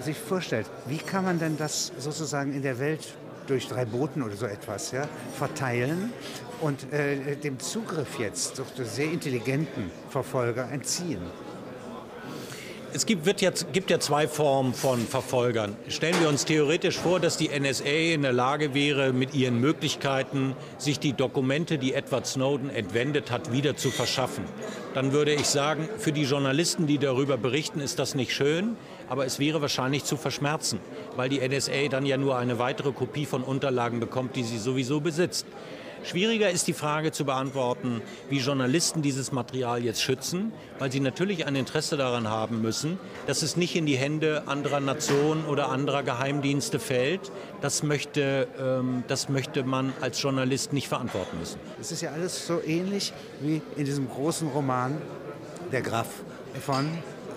sich 0.00 0.18
vorstellt, 0.18 0.66
wie 0.86 0.98
kann 0.98 1.24
man 1.24 1.38
denn 1.38 1.56
das 1.56 1.92
sozusagen 1.98 2.54
in 2.54 2.62
der 2.62 2.78
Welt 2.78 3.14
durch 3.46 3.66
drei 3.66 3.84
Booten 3.84 4.22
oder 4.22 4.36
so 4.36 4.46
etwas 4.46 4.92
ja, 4.92 5.08
verteilen 5.36 6.12
und 6.60 6.92
äh, 6.92 7.36
dem 7.36 7.58
Zugriff 7.58 8.18
jetzt 8.18 8.58
durch 8.58 8.68
sehr 8.88 9.10
intelligenten 9.10 9.90
Verfolger 10.10 10.70
entziehen. 10.70 11.20
Es 12.98 13.06
gibt, 13.06 13.26
wird 13.26 13.40
jetzt, 13.40 13.72
gibt 13.72 13.90
ja 13.90 14.00
zwei 14.00 14.26
Formen 14.26 14.74
von 14.74 14.98
Verfolgern. 15.06 15.76
Stellen 15.86 16.20
wir 16.20 16.28
uns 16.28 16.44
theoretisch 16.44 16.98
vor, 16.98 17.20
dass 17.20 17.36
die 17.36 17.48
NSA 17.48 17.84
in 17.84 18.22
der 18.22 18.32
Lage 18.32 18.74
wäre, 18.74 19.12
mit 19.12 19.34
ihren 19.34 19.60
Möglichkeiten, 19.60 20.56
sich 20.78 20.98
die 20.98 21.12
Dokumente, 21.12 21.78
die 21.78 21.94
Edward 21.94 22.26
Snowden 22.26 22.70
entwendet 22.70 23.30
hat, 23.30 23.52
wieder 23.52 23.76
zu 23.76 23.92
verschaffen. 23.92 24.42
Dann 24.94 25.12
würde 25.12 25.32
ich 25.32 25.46
sagen, 25.46 25.88
für 25.96 26.10
die 26.10 26.24
Journalisten, 26.24 26.88
die 26.88 26.98
darüber 26.98 27.36
berichten, 27.36 27.78
ist 27.78 28.00
das 28.00 28.16
nicht 28.16 28.34
schön, 28.34 28.76
aber 29.08 29.24
es 29.24 29.38
wäre 29.38 29.62
wahrscheinlich 29.62 30.02
zu 30.02 30.16
verschmerzen, 30.16 30.80
weil 31.14 31.28
die 31.28 31.38
NSA 31.38 31.86
dann 31.88 32.04
ja 32.04 32.16
nur 32.16 32.36
eine 32.36 32.58
weitere 32.58 32.90
Kopie 32.90 33.26
von 33.26 33.44
Unterlagen 33.44 34.00
bekommt, 34.00 34.34
die 34.34 34.42
sie 34.42 34.58
sowieso 34.58 34.98
besitzt. 34.98 35.46
Schwieriger 36.04 36.50
ist 36.50 36.66
die 36.66 36.72
Frage 36.72 37.12
zu 37.12 37.24
beantworten, 37.24 38.02
wie 38.30 38.38
Journalisten 38.38 39.02
dieses 39.02 39.32
Material 39.32 39.84
jetzt 39.84 40.02
schützen, 40.02 40.52
weil 40.78 40.90
sie 40.90 41.00
natürlich 41.00 41.46
ein 41.46 41.56
Interesse 41.56 41.96
daran 41.96 42.28
haben 42.28 42.62
müssen, 42.62 42.98
dass 43.26 43.42
es 43.42 43.56
nicht 43.56 43.76
in 43.76 43.86
die 43.86 43.96
Hände 43.96 44.44
anderer 44.46 44.80
Nationen 44.80 45.44
oder 45.46 45.68
anderer 45.68 46.02
Geheimdienste 46.02 46.78
fällt. 46.78 47.32
Das 47.60 47.82
möchte, 47.82 48.48
ähm, 48.58 49.04
das 49.08 49.28
möchte 49.28 49.64
man 49.64 49.92
als 50.00 50.20
Journalist 50.22 50.72
nicht 50.72 50.88
verantworten 50.88 51.38
müssen. 51.38 51.58
Es 51.80 51.92
ist 51.92 52.02
ja 52.02 52.12
alles 52.12 52.46
so 52.46 52.60
ähnlich 52.64 53.12
wie 53.40 53.60
in 53.76 53.84
diesem 53.84 54.08
großen 54.08 54.48
Roman 54.48 54.96
Der 55.72 55.82
Graf 55.82 56.06
von 56.64 56.86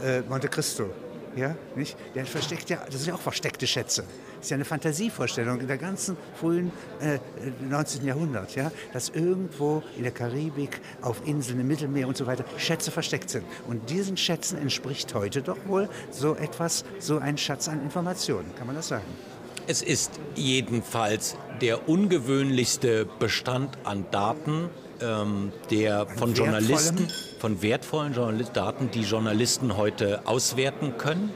äh, 0.04 0.22
Monte 0.22 0.48
Cristo. 0.48 0.90
Ja, 1.36 1.56
nicht? 1.76 1.96
Der 2.16 2.26
versteckt 2.26 2.70
ja, 2.70 2.78
das 2.86 2.96
sind 2.96 3.08
ja 3.08 3.16
auch 3.16 3.22
versteckte 3.22 3.66
Schätze. 3.66 4.04
Das 4.42 4.48
ist 4.48 4.50
ja 4.50 4.56
eine 4.56 4.66
Fantasievorstellung 4.66 5.60
in 5.60 5.68
der 5.68 5.78
ganzen 5.78 6.18
frühen 6.34 6.72
äh, 7.00 7.20
19. 7.70 8.04
Jahrhundert, 8.04 8.56
ja, 8.56 8.72
dass 8.92 9.10
irgendwo 9.10 9.84
in 9.96 10.02
der 10.02 10.12
Karibik, 10.12 10.82
auf 11.04 11.22
Inseln 11.28 11.60
im 11.60 11.68
Mittelmeer 11.68 12.08
und 12.08 12.18
so 12.18 12.26
weiter 12.26 12.44
Schätze 12.58 12.90
versteckt 12.90 13.30
sind. 13.30 13.46
Und 13.68 13.92
diesen 13.92 14.18
Schätzen 14.18 14.58
entspricht 14.58 15.14
heute 15.14 15.44
doch 15.44 15.60
wohl 15.68 15.88
so 16.10 16.36
etwas, 16.36 16.86
so 16.98 17.20
ein 17.20 17.38
Schatz 17.38 17.68
an 17.68 17.84
Informationen. 17.84 18.48
Kann 18.58 18.66
man 18.66 18.76
das 18.76 18.88
sagen? 18.88 19.06
Es 19.68 19.84
ist 19.84 20.20
jedenfalls 20.34 21.38
der 21.62 21.88
ungewöhnlichste 21.88 23.08
Bestand 23.20 23.78
an 23.84 24.06
Daten, 24.10 24.72
ähm, 25.02 25.52
der 25.70 26.08
von 26.08 26.34
Journalisten, 26.34 27.08
von 27.38 27.62
wertvollen 27.62 28.16
Journalist 28.16 28.58
Daten, 28.58 28.90
die 28.90 29.02
Journalisten 29.02 29.78
heute 29.78 30.26
auswerten 30.26 30.98
können. 30.98 31.30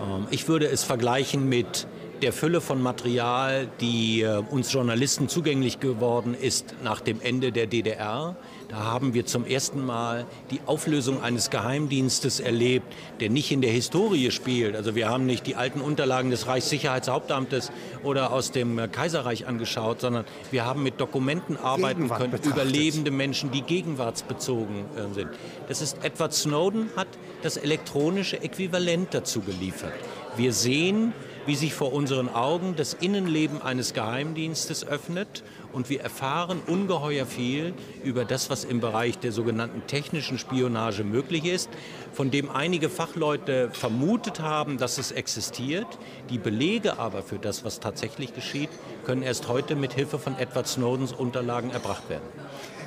Ähm, 0.00 0.26
ich 0.30 0.48
würde 0.48 0.66
es 0.66 0.82
vergleichen 0.82 1.48
mit 1.48 1.86
der 2.22 2.32
Fülle 2.32 2.60
von 2.60 2.82
Material, 2.82 3.68
die 3.80 4.22
äh, 4.22 4.42
uns 4.50 4.72
Journalisten 4.72 5.28
zugänglich 5.28 5.80
geworden 5.80 6.34
ist 6.34 6.74
nach 6.84 7.00
dem 7.00 7.20
Ende 7.20 7.52
der 7.52 7.66
DDR. 7.66 8.36
Da 8.68 8.84
haben 8.84 9.14
wir 9.14 9.26
zum 9.26 9.44
ersten 9.44 9.84
Mal 9.84 10.26
die 10.50 10.60
Auflösung 10.66 11.22
eines 11.22 11.50
Geheimdienstes 11.50 12.38
erlebt, 12.38 12.86
der 13.18 13.30
nicht 13.30 13.50
in 13.50 13.62
der 13.62 13.72
Historie 13.72 14.30
spielt. 14.30 14.76
Also 14.76 14.94
wir 14.94 15.08
haben 15.08 15.26
nicht 15.26 15.46
die 15.46 15.56
alten 15.56 15.80
Unterlagen 15.80 16.30
des 16.30 16.46
Reichssicherheitshauptamtes 16.46 17.72
oder 18.04 18.32
aus 18.32 18.52
dem 18.52 18.78
äh, 18.78 18.88
Kaiserreich 18.88 19.46
angeschaut, 19.46 20.00
sondern 20.00 20.24
wir 20.50 20.64
haben 20.64 20.82
mit 20.82 21.00
Dokumenten 21.00 21.56
arbeiten 21.56 22.02
Gegenwart 22.02 22.20
können 22.20 22.32
betrachtet. 22.32 22.62
über 22.62 22.64
lebende 22.64 23.10
Menschen, 23.10 23.50
die 23.50 23.62
gegenwartsbezogen 23.62 24.84
äh, 24.96 25.14
sind. 25.14 25.30
Das 25.68 25.80
ist 25.80 25.96
Edward 26.04 26.34
Snowden 26.34 26.90
hat 26.96 27.08
das 27.42 27.56
elektronische 27.56 28.42
Äquivalent 28.42 29.14
dazu 29.14 29.40
geliefert. 29.40 29.94
Wir 30.36 30.52
sehen, 30.52 31.12
wie 31.46 31.56
sich 31.56 31.74
vor 31.74 31.92
unseren 31.92 32.28
Augen 32.28 32.74
das 32.76 32.94
Innenleben 32.94 33.62
eines 33.62 33.94
Geheimdienstes 33.94 34.86
öffnet 34.86 35.42
und 35.72 35.88
wir 35.88 36.00
erfahren 36.00 36.60
ungeheuer 36.66 37.26
viel 37.26 37.74
über 38.04 38.24
das, 38.24 38.50
was 38.50 38.64
im 38.64 38.80
Bereich 38.80 39.18
der 39.18 39.32
sogenannten 39.32 39.86
technischen 39.86 40.38
Spionage 40.38 41.04
möglich 41.04 41.44
ist, 41.44 41.70
von 42.12 42.30
dem 42.30 42.50
einige 42.50 42.88
Fachleute 42.88 43.70
vermutet 43.72 44.40
haben, 44.40 44.78
dass 44.78 44.98
es 44.98 45.12
existiert. 45.12 45.86
Die 46.28 46.38
Belege 46.38 46.98
aber 46.98 47.22
für 47.22 47.38
das, 47.38 47.64
was 47.64 47.80
tatsächlich 47.80 48.34
geschieht, 48.34 48.70
können 49.04 49.22
erst 49.22 49.48
heute 49.48 49.76
mit 49.76 49.92
Hilfe 49.92 50.18
von 50.18 50.38
Edward 50.38 50.66
Snowdens 50.66 51.12
Unterlagen 51.12 51.70
erbracht 51.70 52.08
werden. 52.08 52.24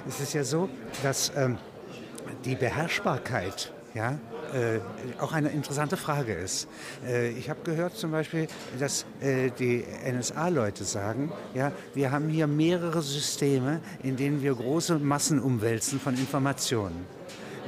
Es 0.07 0.19
ist 0.19 0.33
ja 0.33 0.43
so, 0.43 0.69
dass 1.01 1.31
ähm, 1.35 1.57
die 2.45 2.55
Beherrschbarkeit 2.55 3.71
ja, 3.93 4.19
äh, 4.53 4.79
auch 5.19 5.33
eine 5.33 5.49
interessante 5.49 5.97
Frage 5.97 6.33
ist. 6.33 6.67
Äh, 7.05 7.29
ich 7.29 7.49
habe 7.49 7.61
gehört 7.63 7.95
zum 7.95 8.11
Beispiel, 8.11 8.47
dass 8.79 9.05
äh, 9.21 9.49
die 9.49 9.83
NSA-Leute 10.05 10.83
sagen, 10.83 11.31
ja, 11.53 11.71
wir 11.93 12.11
haben 12.11 12.29
hier 12.29 12.47
mehrere 12.47 13.01
Systeme, 13.01 13.81
in 14.03 14.15
denen 14.15 14.41
wir 14.41 14.53
große 14.53 14.99
Massen 14.99 15.39
umwälzen 15.39 15.99
von 15.99 16.15
Informationen. 16.15 17.05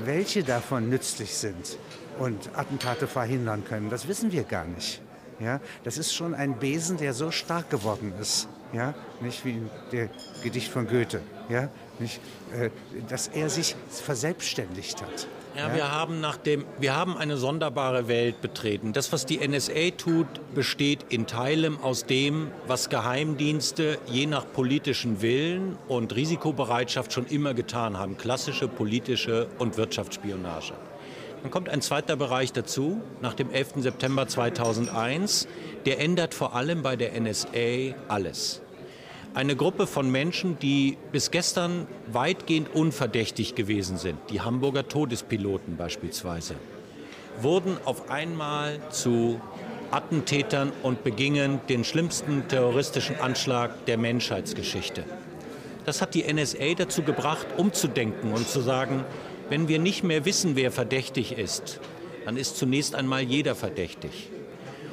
Welche 0.04 0.44
davon 0.44 0.90
nützlich 0.90 1.34
sind 1.36 1.78
und 2.20 2.50
Attentate 2.56 3.08
verhindern 3.08 3.64
können, 3.64 3.90
das 3.90 4.08
wissen 4.08 4.32
wir 4.32 4.44
gar 4.44 4.66
nicht. 4.66 5.02
Ja, 5.40 5.60
das 5.84 5.98
ist 5.98 6.14
schon 6.14 6.34
ein 6.34 6.60
Besen, 6.60 6.98
der 6.98 7.14
so 7.14 7.30
stark 7.30 7.70
geworden 7.70 8.14
ist, 8.22 8.48
ja, 8.72 8.94
nicht 9.20 9.44
wie 9.44 9.52
in 9.52 9.70
der 9.92 10.10
Gedicht 10.44 10.72
von 10.72 10.88
Goethe, 10.88 11.22
ja, 11.50 11.70
nicht, 12.00 12.22
äh, 12.54 12.70
dass 13.10 13.28
er 13.28 13.50
sich 13.50 13.76
verselbstständigt 13.90 15.02
hat. 15.02 15.28
Ja, 15.58 15.74
wir 15.74 15.90
haben 15.90 16.20
nach 16.20 16.36
dem, 16.36 16.66
wir 16.80 16.98
haben 16.98 17.16
eine 17.16 17.38
sonderbare 17.38 18.10
Welt 18.10 18.42
betreten. 18.42 18.92
Das, 18.92 19.14
was 19.14 19.26
die 19.26 19.38
NSA 19.38 19.92
tut, 19.98 20.28
besteht 20.54 21.06
in 21.08 21.28
Teilen 21.28 21.80
aus 21.82 22.06
dem, 22.06 22.52
was 22.68 22.90
Geheimdienste 22.90 23.98
je 24.06 24.26
nach 24.26 24.46
politischen 24.52 25.22
Willen 25.22 25.78
und 25.88 26.14
Risikobereitschaft 26.14 27.14
schon 27.14 27.26
immer 27.28 27.54
getan 27.54 27.98
haben. 27.98 28.18
Klassische 28.18 28.68
politische 28.68 29.48
und 29.58 29.78
Wirtschaftsspionage. 29.78 30.74
Dann 31.42 31.52
kommt 31.52 31.70
ein 31.70 31.82
zweiter 31.82 32.18
Bereich 32.18 32.52
dazu, 32.52 33.00
nach 33.22 33.34
dem 33.34 33.50
11. 33.50 33.76
September 33.78 34.28
2001. 34.28 35.48
Der 35.86 36.02
ändert 36.02 36.34
vor 36.34 36.54
allem 36.54 36.82
bei 36.82 36.98
der 36.98 37.18
NSA 37.18 37.96
alles 38.10 38.62
eine 39.36 39.58
Gruppe 39.58 39.86
von 39.86 40.10
Menschen, 40.10 40.58
die 40.60 40.98
bis 41.12 41.30
gestern 41.30 41.88
weitgehend 42.08 42.74
unverdächtig 42.74 43.54
gewesen 43.54 43.98
sind, 43.98 44.18
die 44.30 44.40
Hamburger 44.40 44.88
Todespiloten 44.88 45.76
beispielsweise, 45.76 46.56
wurden 47.42 47.78
auf 47.84 48.10
einmal 48.10 48.80
zu 48.92 49.42
Attentätern 49.92 50.72
und 50.84 51.04
begingen 51.04 51.60
den 51.68 51.84
schlimmsten 51.84 52.48
terroristischen 52.48 53.20
Anschlag 53.20 53.86
der 53.86 53.98
Menschheitsgeschichte. 53.98 55.04
Das 55.86 56.02
hat 56.02 56.16
die 56.16 56.24
NSA 56.34 56.74
dazu 56.78 57.04
gebracht, 57.04 57.46
umzudenken 57.58 58.32
und 58.32 58.48
zu 58.48 58.62
sagen, 58.62 59.04
wenn 59.50 59.68
wir 59.68 59.80
nicht 59.80 60.04
mehr 60.04 60.24
wissen, 60.24 60.56
wer 60.56 60.72
verdächtig 60.72 61.38
ist, 61.38 61.82
dann 62.24 62.38
ist 62.38 62.58
zunächst 62.58 62.96
einmal 62.96 63.22
jeder 63.22 63.54
verdächtig. 63.54 64.30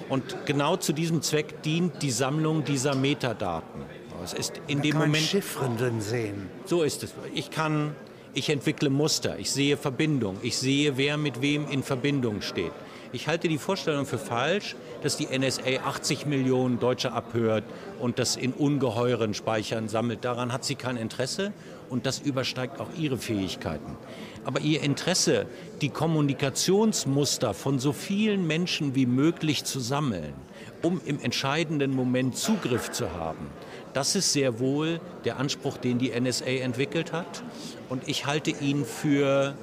Und 0.09 0.45
genau 0.47 0.77
zu 0.77 0.93
diesem 0.93 1.23
Zweck 1.23 1.63
dient 1.63 2.03
die 2.03 2.11
Sammlung 2.11 2.65
dieser 2.65 2.95
Metadaten. 2.95 4.02
Es 4.25 4.33
ist 4.33 4.61
in 4.67 4.79
da 4.79 4.83
dem 4.83 4.91
kann 4.93 5.01
man 5.01 5.09
Moment. 5.11 5.25
Chiffren 5.25 5.77
drin 5.77 6.01
sehen. 6.01 6.49
So 6.65 6.83
ist 6.83 7.03
es. 7.03 7.15
Ich 7.35 7.51
kann, 7.51 7.95
ich 8.35 8.49
entwickle 8.51 8.91
Muster, 8.91 9.39
ich 9.39 9.51
sehe 9.51 9.77
Verbindung, 9.77 10.39
ich 10.43 10.57
sehe, 10.57 10.97
wer 10.97 11.17
mit 11.17 11.43
wem 11.43 11.69
in 11.69 11.83
Verbindung 11.83 12.41
steht. 12.43 12.73
Ich 13.15 13.29
halte 13.29 13.47
die 13.47 13.59
Vorstellung 13.59 14.07
für 14.07 14.17
falsch, 14.17 14.75
dass 15.03 15.19
die 15.19 15.27
NSA 15.27 15.85
80 15.85 16.25
Millionen 16.25 16.79
Deutsche 16.79 17.13
abhört 17.13 17.65
und 18.01 18.19
das 18.19 18.37
in 18.37 18.55
ungeheuren 18.55 19.35
Speichern 19.35 19.89
sammelt. 19.89 20.25
Daran 20.25 20.51
hat 20.51 20.65
sie 20.65 20.77
kein 20.77 20.97
Interesse 20.97 21.53
und 21.91 22.07
das 22.07 22.21
übersteigt 22.21 22.81
auch 22.81 22.89
ihre 22.99 23.19
Fähigkeiten. 23.19 23.99
Aber 24.45 24.61
ihr 24.61 24.81
Interesse, 24.81 25.45
die 25.83 25.91
Kommunikationsmuster 25.91 27.53
von 27.53 27.79
so 27.79 27.93
vielen 27.93 28.47
Menschen 28.47 28.95
wie 28.95 29.05
möglich 29.05 29.65
zu 29.65 29.79
sammeln, 29.79 30.33
um 30.81 30.99
im 31.05 31.21
entscheidenden 31.21 31.95
Moment 31.95 32.39
Zugriff 32.39 32.93
zu 32.93 33.13
haben, 33.13 33.47
das 33.95 34.15
ist 34.15 34.33
sehr 34.33 34.59
wohl 34.59 35.01
der 35.25 35.39
Anspruch, 35.39 35.77
den 35.77 35.99
die 35.99 36.19
NSA 36.19 36.47
entwickelt 36.47 37.13
hat. 37.13 37.43
Und 37.89 38.09
ich 38.09 38.27
halte 38.27 38.51
ihn 38.51 38.85
für 38.85 39.55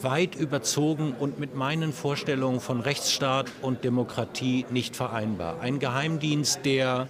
weit 0.00 0.34
überzogen 0.34 1.14
und 1.18 1.38
mit 1.38 1.54
meinen 1.54 1.92
Vorstellungen 1.92 2.60
von 2.60 2.80
Rechtsstaat 2.80 3.46
und 3.62 3.84
Demokratie 3.84 4.66
nicht 4.70 4.96
vereinbar. 4.96 5.60
Ein 5.60 5.78
Geheimdienst, 5.78 6.60
der 6.64 7.08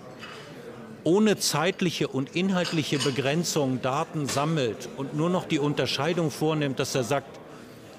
ohne 1.03 1.37
zeitliche 1.37 2.09
und 2.09 2.35
inhaltliche 2.35 2.99
Begrenzung 2.99 3.83
Daten 3.83 4.27
sammelt 4.27 4.89
und 4.97 5.15
nur 5.15 5.29
noch 5.29 5.45
die 5.45 5.59
Unterscheidung 5.59 6.31
vornimmt, 6.31 6.79
dass 6.79 6.95
er 6.95 7.05
sagt, 7.05 7.39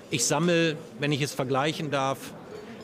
ich 0.09 0.25
sammle, 0.25 0.77
wenn 0.99 1.11
ich 1.11 1.21
es 1.21 1.33
vergleichen 1.33 1.91
darf, 1.91 2.17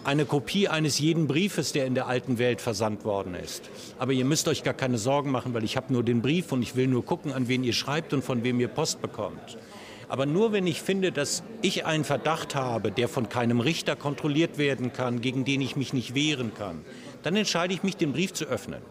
eine 0.04 0.26
Kopie 0.26 0.68
eines 0.68 1.00
jeden 1.00 1.28
Briefes, 1.28 1.74
der 1.74 1.86
in 1.86 1.96
der 1.96 2.08
alten 2.08 2.38
Welt 2.40 2.62
versandt 2.62 3.06
worden 3.06 3.36
ist. 3.36 3.70
Aber 4.00 4.14
ihr 4.14 4.26
müsst 4.26 4.48
euch 4.48 4.64
gar 4.64 4.74
keine 4.74 4.98
Sorgen 4.98 5.32
machen, 5.32 5.54
weil 5.54 5.64
ich 5.64 5.78
habe 5.78 5.94
nur 5.94 6.04
den 6.04 6.22
Brief 6.22 6.52
und 6.52 6.62
ich 6.62 6.76
will 6.76 6.88
nur 6.88 7.06
gucken, 7.06 7.32
an 7.32 7.48
wen 7.48 7.64
ihr 7.64 7.74
schreibt 7.74 8.14
und 8.14 8.24
von 8.24 8.44
wem 8.44 8.60
ihr 8.60 8.68
Post 8.68 9.02
bekommt. 9.02 9.58
Aber 10.10 10.26
nur 10.26 10.52
wenn 10.52 10.68
ich 10.68 10.82
finde, 10.82 11.12
dass 11.12 11.44
ich 11.62 11.86
einen 11.86 12.04
Verdacht 12.04 12.56
habe, 12.56 12.92
der 12.92 13.08
von 13.08 13.30
keinem 13.30 13.62
Richter 13.62 13.96
kontrolliert 13.96 14.58
werden 14.58 14.92
kann, 14.92 15.22
gegen 15.22 15.46
den 15.46 15.62
ich 15.62 15.76
mich 15.76 15.94
nicht 15.94 16.16
wehren 16.16 16.54
kann, 16.54 16.84
dann 17.24 17.36
entscheide 17.36 17.74
ich 17.74 17.84
mich, 17.84 17.96
den 17.96 18.12
Brief 18.12 18.34
zu 18.34 18.46
öffnen. 18.46 18.82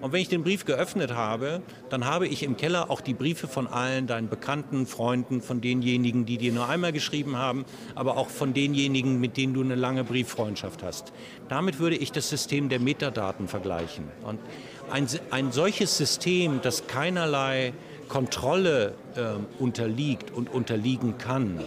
Und 0.00 0.12
wenn 0.12 0.20
ich 0.20 0.28
den 0.28 0.42
Brief 0.42 0.64
geöffnet 0.64 1.14
habe, 1.14 1.62
dann 1.90 2.04
habe 2.04 2.26
ich 2.26 2.42
im 2.42 2.56
Keller 2.56 2.90
auch 2.90 3.00
die 3.00 3.14
Briefe 3.14 3.48
von 3.48 3.66
allen 3.66 4.06
deinen 4.06 4.28
Bekannten, 4.28 4.86
Freunden, 4.86 5.40
von 5.40 5.60
denjenigen, 5.60 6.26
die 6.26 6.38
dir 6.38 6.52
nur 6.52 6.68
einmal 6.68 6.92
geschrieben 6.92 7.36
haben, 7.36 7.64
aber 7.94 8.16
auch 8.16 8.28
von 8.28 8.54
denjenigen, 8.54 9.20
mit 9.20 9.36
denen 9.36 9.54
du 9.54 9.62
eine 9.62 9.74
lange 9.74 10.04
Brieffreundschaft 10.04 10.82
hast. 10.82 11.12
Damit 11.48 11.78
würde 11.78 11.96
ich 11.96 12.12
das 12.12 12.28
System 12.28 12.68
der 12.68 12.80
Metadaten 12.80 13.48
vergleichen. 13.48 14.04
Und 14.26 14.38
ein, 14.90 15.06
ein 15.30 15.52
solches 15.52 15.96
System, 15.96 16.60
das 16.62 16.86
keinerlei 16.86 17.72
Kontrolle 18.08 18.94
äh, 19.16 19.62
unterliegt 19.62 20.30
und 20.30 20.52
unterliegen 20.52 21.18
kann, 21.18 21.60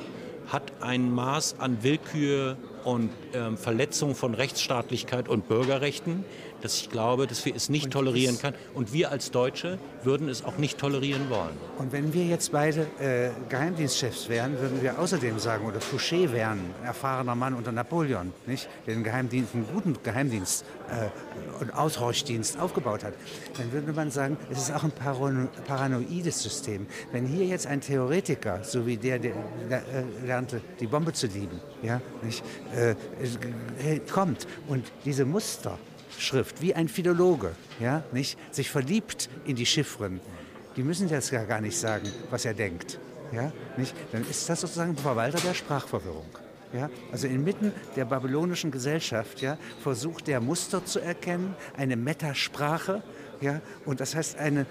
hat 0.48 0.72
ein 0.82 1.12
Maß 1.12 1.60
an 1.60 1.84
Willkür 1.84 2.58
und 2.84 3.10
äh, 3.34 3.58
Verletzung 3.58 4.16
von 4.16 4.34
Rechtsstaatlichkeit 4.34 5.28
und 5.28 5.48
Bürgerrechten, 5.50 6.24
dass 6.62 6.76
ich 6.76 6.90
glaube, 6.90 7.28
dass 7.28 7.46
wir 7.46 7.56
es 7.56 7.70
nicht 7.70 7.86
und 7.86 7.92
tolerieren 7.92 8.38
können. 8.40 8.56
Und 8.74 8.94
wir 8.94 9.12
als 9.12 9.32
Deutsche 9.32 9.78
würden 10.04 10.30
es 10.30 10.44
auch 10.44 10.58
nicht 10.58 10.78
tolerieren 10.78 11.30
wollen. 11.30 11.56
Und 11.78 11.92
wenn 11.92 12.14
wir 12.14 12.26
jetzt 12.26 12.52
beide 12.52 12.88
äh, 13.00 13.30
Geheimdienstchefs 13.50 14.30
wären, 14.30 14.60
würden 14.60 14.82
wir 14.82 15.00
außerdem 15.00 15.40
sagen, 15.40 15.66
oder 15.66 15.80
Fouché 15.80 16.32
wären, 16.32 16.60
erfahrener 16.84 17.36
Mann 17.36 17.54
unter 17.54 17.72
Napoleon, 17.72 18.34
nicht? 18.46 18.68
der 18.86 18.96
den 18.96 19.04
Geheimdienst, 19.04 19.54
einen 19.54 19.68
guten 19.74 19.96
Geheimdienst 20.04 20.66
äh, 20.90 21.62
und 21.62 21.74
Ausrauschdienst 21.74 22.60
aufgebaut 22.60 23.04
hat, 23.04 23.14
dann 23.58 23.72
würde 23.72 23.94
man 23.94 24.12
sagen, 24.12 24.38
es 24.50 24.60
ist 24.60 24.72
auch 24.72 24.84
ein 24.84 24.92
Parano 24.92 25.48
paranoides 25.68 26.42
System. 26.42 26.88
Wenn 27.12 27.26
hier 27.26 27.46
jetzt 27.46 27.68
ein 27.68 27.82
Theoretiker, 27.82 28.64
so 28.64 28.86
wie 28.86 28.98
der, 28.98 29.20
der, 29.20 29.34
der 29.70 29.80
äh, 29.80 30.26
lernte, 30.26 30.62
die 30.80 30.88
Bombe 30.88 31.14
zu 31.14 31.28
lieben, 31.28 31.60
ja, 31.82 32.02
nicht, 32.22 32.44
äh, 32.76 32.96
kommt 34.12 34.48
und 34.68 34.86
diese 35.06 35.26
Muster 35.26 35.78
Schrift, 36.18 36.62
wie 36.62 36.74
ein 36.74 36.88
Philologe, 36.88 37.52
ja, 37.80 38.04
nicht, 38.12 38.38
sich 38.54 38.70
verliebt 38.70 39.30
in 39.46 39.56
die 39.56 39.66
Chiffren, 39.66 40.20
die 40.76 40.84
müssen 40.84 41.10
das 41.10 41.32
ja 41.32 41.44
gar 41.44 41.62
nicht 41.62 41.78
sagen, 41.78 42.12
was 42.30 42.46
er 42.46 42.54
denkt. 42.54 43.00
Ja, 43.32 43.52
nicht? 43.76 43.94
Dann 44.12 44.22
ist 44.30 44.48
das 44.48 44.62
sozusagen 44.62 44.96
Verwalter 44.96 45.40
der 45.40 45.54
Sprachverwirrung. 45.54 46.30
Ja, 46.74 46.90
also 47.12 47.28
inmitten 47.28 47.72
der 47.96 48.06
babylonischen 48.06 48.72
Gesellschaft 48.72 49.42
ja, 49.42 49.58
versucht 49.82 50.28
der 50.28 50.42
Muster 50.42 50.86
zu 50.86 51.00
erkennen, 51.00 51.56
eine 51.78 51.96
Metasprache, 51.96 53.04
ja, 53.40 53.62
und 53.86 54.02
das 54.02 54.16
heißt 54.16 54.38
eine 54.38 54.66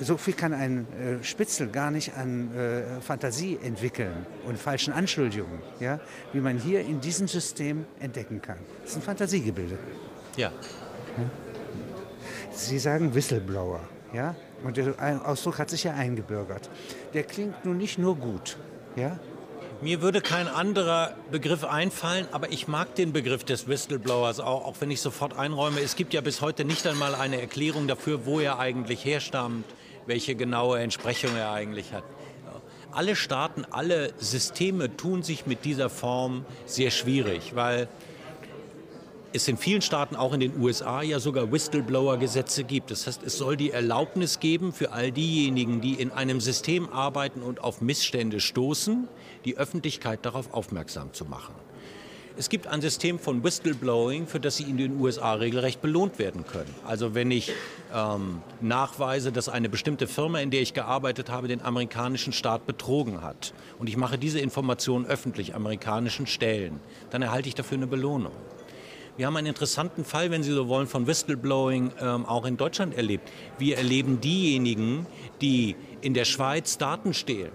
so 0.00 0.16
viel 0.16 0.34
kann 0.34 0.52
ein 0.52 0.86
äh, 0.92 1.22
Spitzel 1.22 1.68
gar 1.68 1.90
nicht 1.90 2.14
an 2.16 2.54
äh, 2.54 3.00
Fantasie 3.00 3.58
entwickeln 3.62 4.26
und 4.46 4.58
falschen 4.58 4.92
Anschuldigungen, 4.92 5.60
ja, 5.80 6.00
wie 6.32 6.40
man 6.40 6.58
hier 6.58 6.80
in 6.80 7.00
diesem 7.00 7.28
System 7.28 7.86
entdecken 8.00 8.40
kann. 8.40 8.58
Das 8.82 8.92
sind 8.92 9.04
Fantasiegebilde. 9.04 9.78
Ja. 10.36 10.52
Sie 12.52 12.78
sagen 12.78 13.14
Whistleblower, 13.14 13.80
ja, 14.12 14.34
und 14.64 14.76
der 14.76 14.94
Ausdruck 15.28 15.58
hat 15.58 15.70
sich 15.70 15.84
ja 15.84 15.94
eingebürgert. 15.94 16.68
Der 17.14 17.22
klingt 17.22 17.64
nun 17.64 17.76
nicht 17.76 17.98
nur 17.98 18.16
gut, 18.16 18.56
ja, 18.96 19.18
mir 19.80 20.02
würde 20.02 20.20
kein 20.20 20.48
anderer 20.48 21.14
Begriff 21.30 21.64
einfallen, 21.64 22.26
aber 22.32 22.50
ich 22.50 22.68
mag 22.68 22.94
den 22.94 23.12
Begriff 23.12 23.44
des 23.44 23.68
Whistleblowers 23.68 24.40
auch, 24.40 24.64
auch 24.64 24.76
wenn 24.80 24.90
ich 24.90 25.00
sofort 25.00 25.36
einräume. 25.36 25.80
Es 25.80 25.94
gibt 25.94 26.14
ja 26.14 26.20
bis 26.20 26.40
heute 26.40 26.64
nicht 26.64 26.86
einmal 26.86 27.14
eine 27.14 27.40
Erklärung 27.40 27.86
dafür, 27.86 28.26
wo 28.26 28.40
er 28.40 28.58
eigentlich 28.58 29.04
herstammt, 29.04 29.64
welche 30.06 30.34
genaue 30.34 30.80
Entsprechung 30.80 31.36
er 31.36 31.52
eigentlich 31.52 31.92
hat. 31.92 32.04
Alle 32.90 33.14
Staaten, 33.14 33.64
alle 33.70 34.12
Systeme 34.18 34.96
tun 34.96 35.22
sich 35.22 35.46
mit 35.46 35.64
dieser 35.64 35.90
Form 35.90 36.44
sehr 36.66 36.90
schwierig, 36.90 37.54
weil 37.54 37.88
es 39.38 39.48
in 39.48 39.56
vielen 39.56 39.82
Staaten, 39.82 40.16
auch 40.16 40.32
in 40.32 40.40
den 40.40 40.60
USA, 40.60 41.02
ja 41.02 41.20
sogar 41.20 41.50
Whistleblower-Gesetze 41.52 42.64
gibt. 42.64 42.90
Das 42.90 43.06
heißt, 43.06 43.22
es 43.22 43.38
soll 43.38 43.56
die 43.56 43.70
Erlaubnis 43.70 44.40
geben 44.40 44.72
für 44.72 44.92
all 44.92 45.12
diejenigen, 45.12 45.80
die 45.80 45.94
in 45.94 46.10
einem 46.10 46.40
System 46.40 46.88
arbeiten 46.92 47.42
und 47.42 47.62
auf 47.62 47.80
Missstände 47.80 48.40
stoßen, 48.40 49.08
die 49.44 49.56
Öffentlichkeit 49.56 50.26
darauf 50.26 50.52
aufmerksam 50.52 51.12
zu 51.12 51.24
machen. 51.24 51.54
Es 52.36 52.48
gibt 52.48 52.68
ein 52.68 52.80
System 52.80 53.18
von 53.18 53.42
Whistleblowing, 53.42 54.28
für 54.28 54.38
das 54.38 54.58
Sie 54.58 54.62
in 54.62 54.76
den 54.76 55.00
USA 55.00 55.34
regelrecht 55.34 55.80
belohnt 55.80 56.20
werden 56.20 56.44
können. 56.46 56.72
Also 56.86 57.12
wenn 57.12 57.32
ich 57.32 57.52
ähm, 57.92 58.42
nachweise, 58.60 59.32
dass 59.32 59.48
eine 59.48 59.68
bestimmte 59.68 60.06
Firma, 60.06 60.38
in 60.38 60.52
der 60.52 60.62
ich 60.62 60.72
gearbeitet 60.72 61.30
habe, 61.30 61.48
den 61.48 61.62
amerikanischen 61.62 62.32
Staat 62.32 62.64
betrogen 62.64 63.22
hat 63.22 63.54
und 63.80 63.88
ich 63.88 63.96
mache 63.96 64.18
diese 64.18 64.38
Informationen 64.38 65.04
öffentlich 65.04 65.56
amerikanischen 65.56 66.28
Stellen, 66.28 66.78
dann 67.10 67.22
erhalte 67.22 67.48
ich 67.48 67.56
dafür 67.56 67.78
eine 67.78 67.88
Belohnung. 67.88 68.32
Wir 69.18 69.26
haben 69.26 69.36
einen 69.36 69.48
interessanten 69.48 70.04
Fall, 70.04 70.30
wenn 70.30 70.44
Sie 70.44 70.52
so 70.52 70.68
wollen, 70.68 70.86
von 70.86 71.08
Whistleblowing 71.08 71.90
ähm, 72.00 72.24
auch 72.24 72.46
in 72.46 72.56
Deutschland 72.56 72.96
erlebt. 72.96 73.28
Wir 73.58 73.76
erleben 73.76 74.20
diejenigen, 74.20 75.06
die 75.40 75.74
in 76.00 76.14
der 76.14 76.24
Schweiz 76.24 76.78
Daten 76.78 77.12
stehlen 77.12 77.50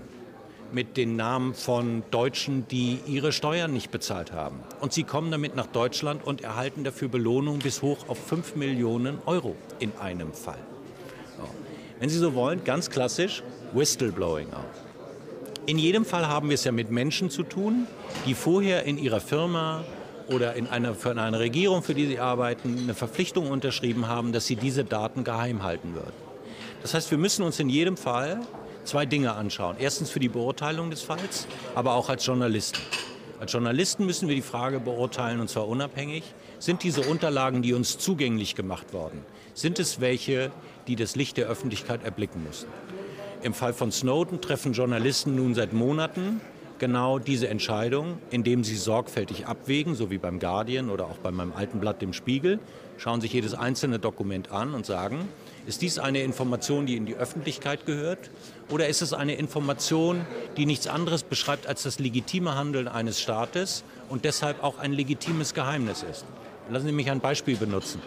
mit 0.73 0.97
den 0.97 1.15
Namen 1.15 1.54
von 1.54 2.04
Deutschen, 2.12 2.67
die 2.67 2.99
ihre 3.08 3.32
Steuern 3.32 3.71
nicht 3.71 3.91
bezahlt 3.91 4.34
haben. 4.34 4.60
Und 4.82 4.91
sie 4.91 5.06
kommen 5.06 5.32
damit 5.32 5.56
nach 5.56 5.67
Deutschland 5.67 6.28
und 6.28 6.41
erhalten 6.41 6.84
dafür 6.84 7.08
Belohnung 7.08 7.60
bis 7.60 7.82
hoch 7.82 8.10
auf 8.10 8.17
5 8.28 8.58
Millionen 8.58 9.19
Euro 9.26 9.56
in 9.80 9.93
einem 10.02 10.34
Fall. 10.34 10.60
So. 11.38 11.47
Wenn 11.97 12.10
Sie 12.10 12.17
so 12.17 12.36
wollen, 12.36 12.65
ganz 12.65 12.89
klassisch 12.89 13.41
Whistleblowing 13.71 14.47
auch. 14.52 15.65
In 15.65 15.80
jedem 15.80 16.04
Fall 16.04 16.28
haben 16.28 16.49
wir 16.49 16.56
es 16.56 16.65
ja 16.65 16.73
mit 16.73 16.91
Menschen 16.91 17.30
zu 17.30 17.43
tun, 17.43 17.88
die 18.26 18.34
vorher 18.34 18.84
in 18.84 18.97
ihrer 18.97 19.21
Firma 19.21 19.86
oder 20.28 20.54
in 20.56 20.68
einer, 20.68 20.94
für 20.96 21.12
eine 21.12 21.40
Regierung, 21.40 21.84
für 21.84 21.94
die 21.94 22.08
sie 22.08 22.20
arbeiten, 22.20 22.78
eine 22.84 22.94
Verpflichtung 22.94 23.50
unterschrieben 23.50 24.08
haben, 24.08 24.32
dass 24.32 24.46
sie 24.46 24.56
diese 24.56 24.84
Daten 24.84 25.24
geheim 25.24 25.64
halten 25.64 25.94
würden. 25.94 26.14
Das 26.82 26.94
heißt, 26.94 27.12
wir 27.12 27.18
müssen 27.18 27.44
uns 27.44 27.60
in 27.60 27.70
jedem 27.70 27.98
Fall 27.98 28.42
zwei 28.84 29.06
Dinge 29.06 29.34
anschauen. 29.34 29.78
Erstens 29.80 30.10
für 30.10 30.20
die 30.20 30.30
Beurteilung 30.30 30.90
des 30.90 31.02
Falls, 31.02 31.48
aber 31.76 31.94
auch 31.94 32.10
als 32.10 32.26
Journalisten. 32.26 32.80
Als 33.40 33.52
Journalisten 33.52 34.06
müssen 34.06 34.28
wir 34.28 34.36
die 34.36 34.42
Frage 34.42 34.80
beurteilen, 34.80 35.40
und 35.40 35.50
zwar 35.50 35.68
unabhängig, 35.68 36.24
sind 36.60 36.84
diese 36.84 37.02
Unterlagen, 37.02 37.62
die 37.62 37.74
uns 37.74 37.98
zugänglich 37.98 38.56
gemacht 38.56 38.94
worden, 38.94 39.26
sind 39.54 39.80
es 39.80 40.00
welche, 40.00 40.52
die 40.88 40.96
das 40.96 41.16
Licht 41.16 41.38
der 41.38 41.48
Öffentlichkeit 41.48 42.04
erblicken 42.04 42.44
müssen? 42.44 42.68
Im 43.42 43.54
Fall 43.54 43.74
von 43.74 43.92
Snowden 43.92 44.40
treffen 44.40 44.72
Journalisten 44.72 45.36
nun 45.36 45.54
seit 45.54 45.74
Monaten 45.74 46.40
genau 46.80 47.20
diese 47.20 47.48
Entscheidung, 47.48 48.18
indem 48.30 48.64
sie 48.64 48.76
sorgfältig 48.76 49.46
abwägen, 49.46 49.96
so 49.96 50.10
wie 50.10 50.18
beim 50.18 50.40
Guardian 50.40 50.90
oder 50.90 51.06
auch 51.06 51.18
bei 51.18 51.32
meinem 51.32 51.54
alten 51.54 51.80
Blatt 51.80 52.02
dem 52.02 52.14
Spiegel, 52.14 52.60
schauen 52.98 53.22
sich 53.22 53.34
jedes 53.34 53.54
einzelne 53.54 54.00
Dokument 54.00 54.52
an 54.52 54.74
und 54.74 54.86
sagen, 54.86 55.28
ist 55.66 55.82
dies 55.82 56.00
eine 56.00 56.22
Information, 56.22 56.86
die 56.86 56.96
in 56.96 57.06
die 57.06 57.16
Öffentlichkeit 57.16 57.86
gehört 57.86 58.30
oder 58.70 58.88
ist 58.88 59.02
es 59.02 59.14
eine 59.14 59.36
Information, 59.36 60.26
die 60.58 60.66
nichts 60.66 60.88
anderes 60.88 61.24
beschreibt 61.24 61.68
als 61.68 61.84
das 61.84 62.00
legitime 62.00 62.56
Handeln 62.56 62.88
eines 62.88 63.22
Staates 63.22 63.84
und 64.10 64.26
deshalb 64.26 64.64
auch 64.64 64.78
ein 64.78 64.94
legitimes 64.94 65.54
Geheimnis 65.54 66.04
ist? 66.04 66.26
Lassen 66.70 66.88
Sie 66.88 66.92
mich 66.92 67.12
ein 67.12 67.20
Beispiel 67.20 67.58
benutzen. 67.58 68.02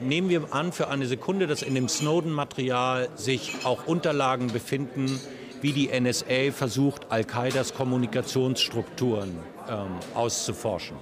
Nehmen 0.00 0.28
wir 0.28 0.54
an 0.54 0.70
für 0.70 0.88
eine 0.88 1.06
Sekunde, 1.06 1.48
dass 1.48 1.62
in 1.62 1.74
dem 1.74 1.88
Snowden-Material 1.88 3.08
sich 3.16 3.56
auch 3.64 3.86
Unterlagen 3.86 4.48
befinden, 4.52 5.20
wie 5.60 5.72
die 5.72 5.88
NSA 5.88 6.52
versucht, 6.52 7.10
Al-Qaidas 7.10 7.74
Kommunikationsstrukturen 7.74 9.36
ähm, 9.68 9.86
auszuforschen. 10.14 10.96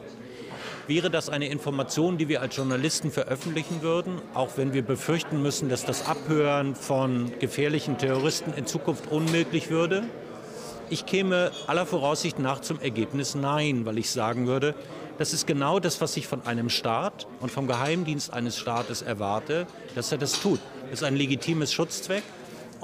Wäre 0.87 1.11
das 1.11 1.29
eine 1.29 1.49
Information, 1.49 2.17
die 2.17 2.29
wir 2.29 2.41
als 2.41 2.55
Journalisten 2.55 3.11
veröffentlichen 3.11 3.83
würden, 3.83 4.21
auch 4.35 4.51
wenn 4.57 4.73
wir 4.73 4.83
befürchten 4.83 5.43
müssen, 5.43 5.69
dass 5.69 5.85
das 5.85 6.07
Abhören 6.07 6.77
von 6.77 7.33
gefährlichen 7.41 7.99
Terroristen 7.99 8.55
in 8.55 8.67
Zukunft 8.67 9.11
unmöglich 9.11 9.69
würde? 9.69 10.05
Ich 10.89 11.05
käme 11.05 11.51
aller 11.67 11.87
Voraussicht 11.87 12.39
nach 12.39 12.61
zum 12.61 12.81
Ergebnis 12.81 13.35
Nein, 13.35 13.85
weil 13.85 13.99
ich 13.99 14.11
sagen 14.11 14.47
würde, 14.47 14.77
das 15.19 15.33
ist 15.33 15.49
genau 15.49 15.81
das, 15.81 16.01
was 16.01 16.17
ich 16.17 16.29
von 16.29 16.47
einem 16.47 16.69
Staat 16.69 17.27
und 17.41 17.51
vom 17.51 17.67
Geheimdienst 17.67 18.33
eines 18.33 18.57
Staates 18.57 19.03
erwarte, 19.03 19.67
dass 19.97 20.13
er 20.13 20.19
das 20.19 20.41
tut. 20.41 20.61
Das 20.85 21.01
ist 21.01 21.03
ein 21.03 21.17
legitimes 21.17 21.73
Schutzzweck. 21.73 22.23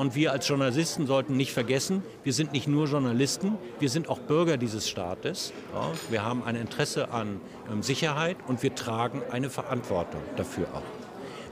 Und 0.03 0.17
wir 0.17 0.33
als 0.33 0.49
Journalisten 0.49 1.07
sollten 1.07 1.37
nicht 1.37 1.53
vergessen, 1.53 2.03
wir 2.25 2.33
sind 2.33 2.51
nicht 2.53 2.67
nur 2.67 2.89
Journalisten, 2.89 3.57
wir 3.79 3.89
sind 3.89 4.09
auch 4.09 4.19
Bürger 4.19 4.57
dieses 4.57 4.89
Staates. 4.89 5.53
Ja, 5.73 5.93
wir 6.11 6.25
haben 6.25 6.43
ein 6.43 6.57
Interesse 6.57 7.13
an 7.13 7.41
ähm, 7.71 7.85
Sicherheit 7.85 8.37
und 8.49 8.65
wir 8.65 8.75
tragen 8.75 9.23
eine 9.31 9.49
Verantwortung 9.49 10.21
dafür 10.35 10.67
auch. 10.75 10.83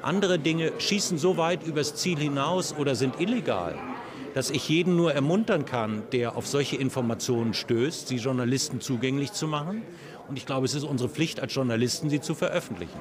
Andere 0.04 0.40
Dinge 0.40 0.72
schießen 0.80 1.16
so 1.16 1.36
weit 1.36 1.62
übers 1.62 1.94
Ziel 1.94 2.18
hinaus 2.18 2.74
oder 2.76 2.96
sind 2.96 3.20
illegal, 3.20 3.76
dass 4.34 4.50
ich 4.50 4.68
jeden 4.68 4.96
nur 4.96 5.14
ermuntern 5.14 5.64
kann, 5.64 6.02
der 6.10 6.34
auf 6.34 6.48
solche 6.48 6.74
Informationen 6.74 7.54
stößt, 7.54 8.08
sie 8.08 8.16
Journalisten 8.16 8.80
zugänglich 8.80 9.30
zu 9.30 9.46
machen 9.46 9.82
und 10.30 10.36
ich 10.36 10.46
glaube, 10.46 10.64
es 10.64 10.74
ist 10.74 10.84
unsere 10.84 11.08
Pflicht 11.08 11.40
als 11.40 11.52
Journalisten, 11.52 12.08
sie 12.08 12.20
zu 12.20 12.36
veröffentlichen. 12.36 13.00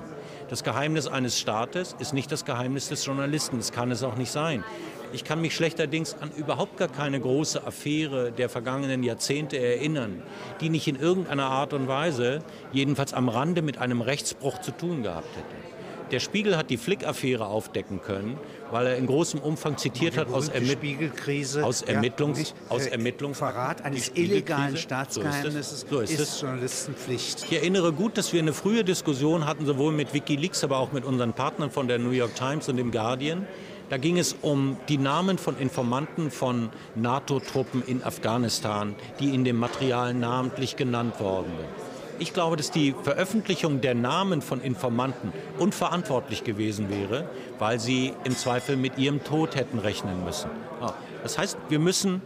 Das 0.49 0.63
Geheimnis 0.63 1.05
eines 1.05 1.39
Staates 1.39 1.95
ist 1.99 2.11
nicht 2.11 2.31
das 2.31 2.43
Geheimnis 2.43 2.89
des 2.89 3.05
Journalisten. 3.05 3.57
Das 3.57 3.71
kann 3.71 3.91
es 3.91 4.01
auch 4.01 4.15
nicht 4.15 4.31
sein. 4.31 4.63
Ich 5.11 5.23
kann 5.23 5.41
mich 5.41 5.55
schlechterdings 5.55 6.15
an 6.19 6.31
überhaupt 6.37 6.77
gar 6.77 6.87
keine 6.87 7.19
große 7.19 7.65
Affäre 7.65 8.31
der 8.31 8.49
vergangenen 8.49 9.03
Jahrzehnte 9.03 9.57
erinnern, 9.57 10.21
die 10.61 10.69
nicht 10.69 10.87
in 10.87 10.95
irgendeiner 10.95 11.45
Art 11.45 11.73
und 11.73 11.87
Weise, 11.87 12.39
jedenfalls 12.71 13.13
am 13.13 13.29
Rande, 13.29 13.61
mit 13.61 13.79
einem 13.79 14.01
Rechtsbruch 14.01 14.61
zu 14.61 14.71
tun 14.71 15.03
gehabt 15.03 15.35
hätte. 15.35 15.69
Der 16.11 16.19
Spiegel 16.19 16.57
hat 16.57 16.71
die 16.71 16.77
Flick-Affäre 16.77 17.45
aufdecken 17.45 18.01
können, 18.01 18.39
weil 18.71 18.87
er 18.87 18.97
in 18.97 19.05
großem 19.05 19.39
Umfang 19.39 19.77
zitiert 19.77 20.17
hat 20.17 20.31
aus, 20.31 20.49
Ermitt 20.49 20.79
aus, 21.61 21.83
Ermittlungs 21.83 22.39
ja, 22.39 22.55
aus 22.69 22.87
Ermittlungs 22.87 23.37
Verrat 23.37 23.83
eines 23.85 24.09
illegalen 24.15 24.75
Staatsgeheimnisses 24.75 25.85
so 25.87 25.99
ist, 25.99 26.11
ist, 26.11 26.19
ist 26.19 26.41
Journalistenpflicht. 26.41 27.45
Ich 27.45 27.53
erinnere 27.53 27.93
gut, 27.93 28.17
dass 28.17 28.33
wir 28.33 28.41
eine 28.41 28.53
frühe 28.53 28.83
Diskussion 28.83 29.45
hatten, 29.45 29.65
sowohl 29.65 29.91
mit 29.91 30.13
Wikileaks, 30.13 30.63
aber 30.63 30.77
auch 30.77 30.91
mit 30.91 31.05
unseren 31.05 31.33
Partnern 31.33 31.69
von 31.69 31.87
der 31.87 31.99
New 31.99 32.11
York 32.11 32.33
Times 32.35 32.67
und 32.69 32.77
dem 32.77 32.91
Guardian. 32.91 33.45
Da 33.89 33.97
ging 33.97 34.19
es 34.19 34.35
um 34.41 34.77
die 34.87 34.99
Namen 34.99 35.39
von 35.39 35.57
Informanten 35.57 36.29
von 36.29 36.69
NATO-Truppen 36.95 37.83
in 37.85 38.03
Afghanistan, 38.03 38.95
die 39.19 39.33
in 39.33 39.43
dem 39.43 39.57
Material 39.57 40.13
namentlich 40.13 40.75
genannt 40.75 41.19
worden 41.19 41.51
sind. 41.57 41.89
Ich 42.19 42.33
glaube, 42.33 42.57
dass 42.57 42.69
die 42.69 42.93
Veröffentlichung 43.01 43.81
der 43.81 43.95
Namen 43.95 44.41
von 44.41 44.61
Informanten 44.61 45.31
unverantwortlich 45.57 46.43
gewesen 46.43 46.89
wäre, 46.89 47.29
weil 47.57 47.79
sie 47.79 48.13
im 48.25 48.35
Zweifel 48.35 48.75
mit 48.75 48.97
ihrem 48.97 49.23
Tod 49.23 49.55
hätten 49.55 49.79
rechnen 49.79 50.23
müssen. 50.25 50.49
Das 51.23 51.37
heißt, 51.37 51.57
wir 51.69 51.79
müssen, 51.79 52.21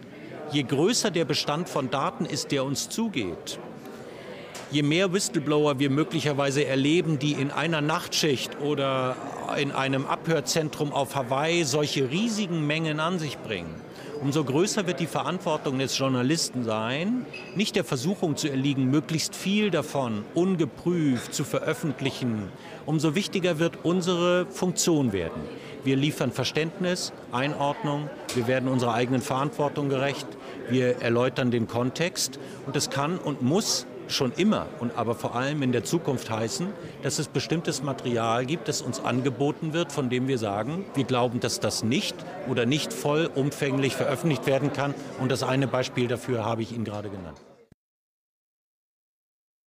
je 0.52 0.63
größer 0.63 1.12
der 1.12 1.26
Bestand 1.26 1.69
von 1.69 1.91
Daten 1.91 2.26
ist, 2.26 2.52
der 2.52 2.65
uns 2.65 2.89
zugeht, 2.89 3.60
je 4.72 4.84
mehr 4.84 5.13
Whistleblower 5.13 5.80
wir 5.80 5.89
möglicherweise 5.89 6.66
erleben, 6.66 7.20
die 7.20 7.34
in 7.34 7.52
einer 7.52 7.82
Nachtschicht 7.82 8.60
oder 8.62 9.16
in 9.58 9.72
einem 9.72 10.06
Abhörzentrum 10.06 10.92
auf 10.92 11.16
Hawaii 11.16 11.63
solche 11.63 12.10
riesigen 12.10 12.66
Mengen 12.66 13.00
an 13.00 13.20
sich 13.20 13.38
bringen, 13.38 13.76
umso 14.22 14.44
größer 14.44 14.88
wird 14.88 15.00
die 15.00 15.08
Verantwortung 15.08 15.80
des 15.80 15.98
Journalisten 15.98 16.63
sein, 16.63 17.26
nicht 17.56 17.76
der 17.76 17.84
Versuchung 17.84 18.36
zu 18.36 18.50
erliegen, 18.50 18.89
möglichst 18.89 19.36
viel 19.36 19.70
davon 19.70 20.24
ungeprüft 20.34 21.34
zu 21.34 21.44
veröffentlichen. 21.44 22.50
Umso 22.86 23.16
wichtiger 23.16 23.60
wird 23.60 23.80
unsere 23.84 24.46
Funktion 24.48 25.13
werden. 25.13 25.42
Wir 25.84 25.98
liefern 25.98 26.32
Verständnis, 26.32 27.12
Einordnung, 27.34 28.10
wir 28.36 28.48
werden 28.48 28.70
unserer 28.70 28.94
eigenen 28.94 29.22
Verantwortung 29.22 29.89
gerecht, 29.89 30.28
wir 30.70 31.02
erläutern 31.02 31.52
den 31.52 31.68
Kontext 31.68 32.39
und 32.66 32.78
es 32.78 32.89
kann 32.89 33.18
und 33.18 33.42
muss 33.42 33.86
schon 34.08 34.32
immer 34.34 34.68
und 34.80 34.98
aber 34.98 35.16
vor 35.16 35.36
allem 35.36 35.62
in 35.62 35.72
der 35.72 35.84
Zukunft 35.84 36.30
heißen, 36.30 36.68
dass 37.02 37.20
es 37.20 37.28
bestimmtes 37.28 37.84
Material 37.84 38.46
gibt, 38.46 38.68
das 38.68 38.82
uns 38.82 39.00
angeboten 39.00 39.74
wird, 39.74 39.92
von 39.92 40.10
dem 40.10 40.28
wir 40.28 40.38
sagen, 40.38 40.86
wir 40.96 41.04
glauben, 41.04 41.39
dass 41.39 41.60
das 41.60 41.84
nicht 41.84 42.16
oder 42.50 42.66
nicht 42.66 42.94
vollumfänglich 42.94 43.96
veröffentlicht 43.96 44.46
werden 44.46 44.74
kann. 44.74 44.94
Und 45.20 45.32
das 45.32 45.44
eine 45.44 45.68
Beispiel 45.68 46.08
dafür 46.08 46.46
habe 46.46 46.62
ich 46.62 46.72
Ihnen 46.72 46.86
gerade 46.86 47.10
genannt. 47.10 47.39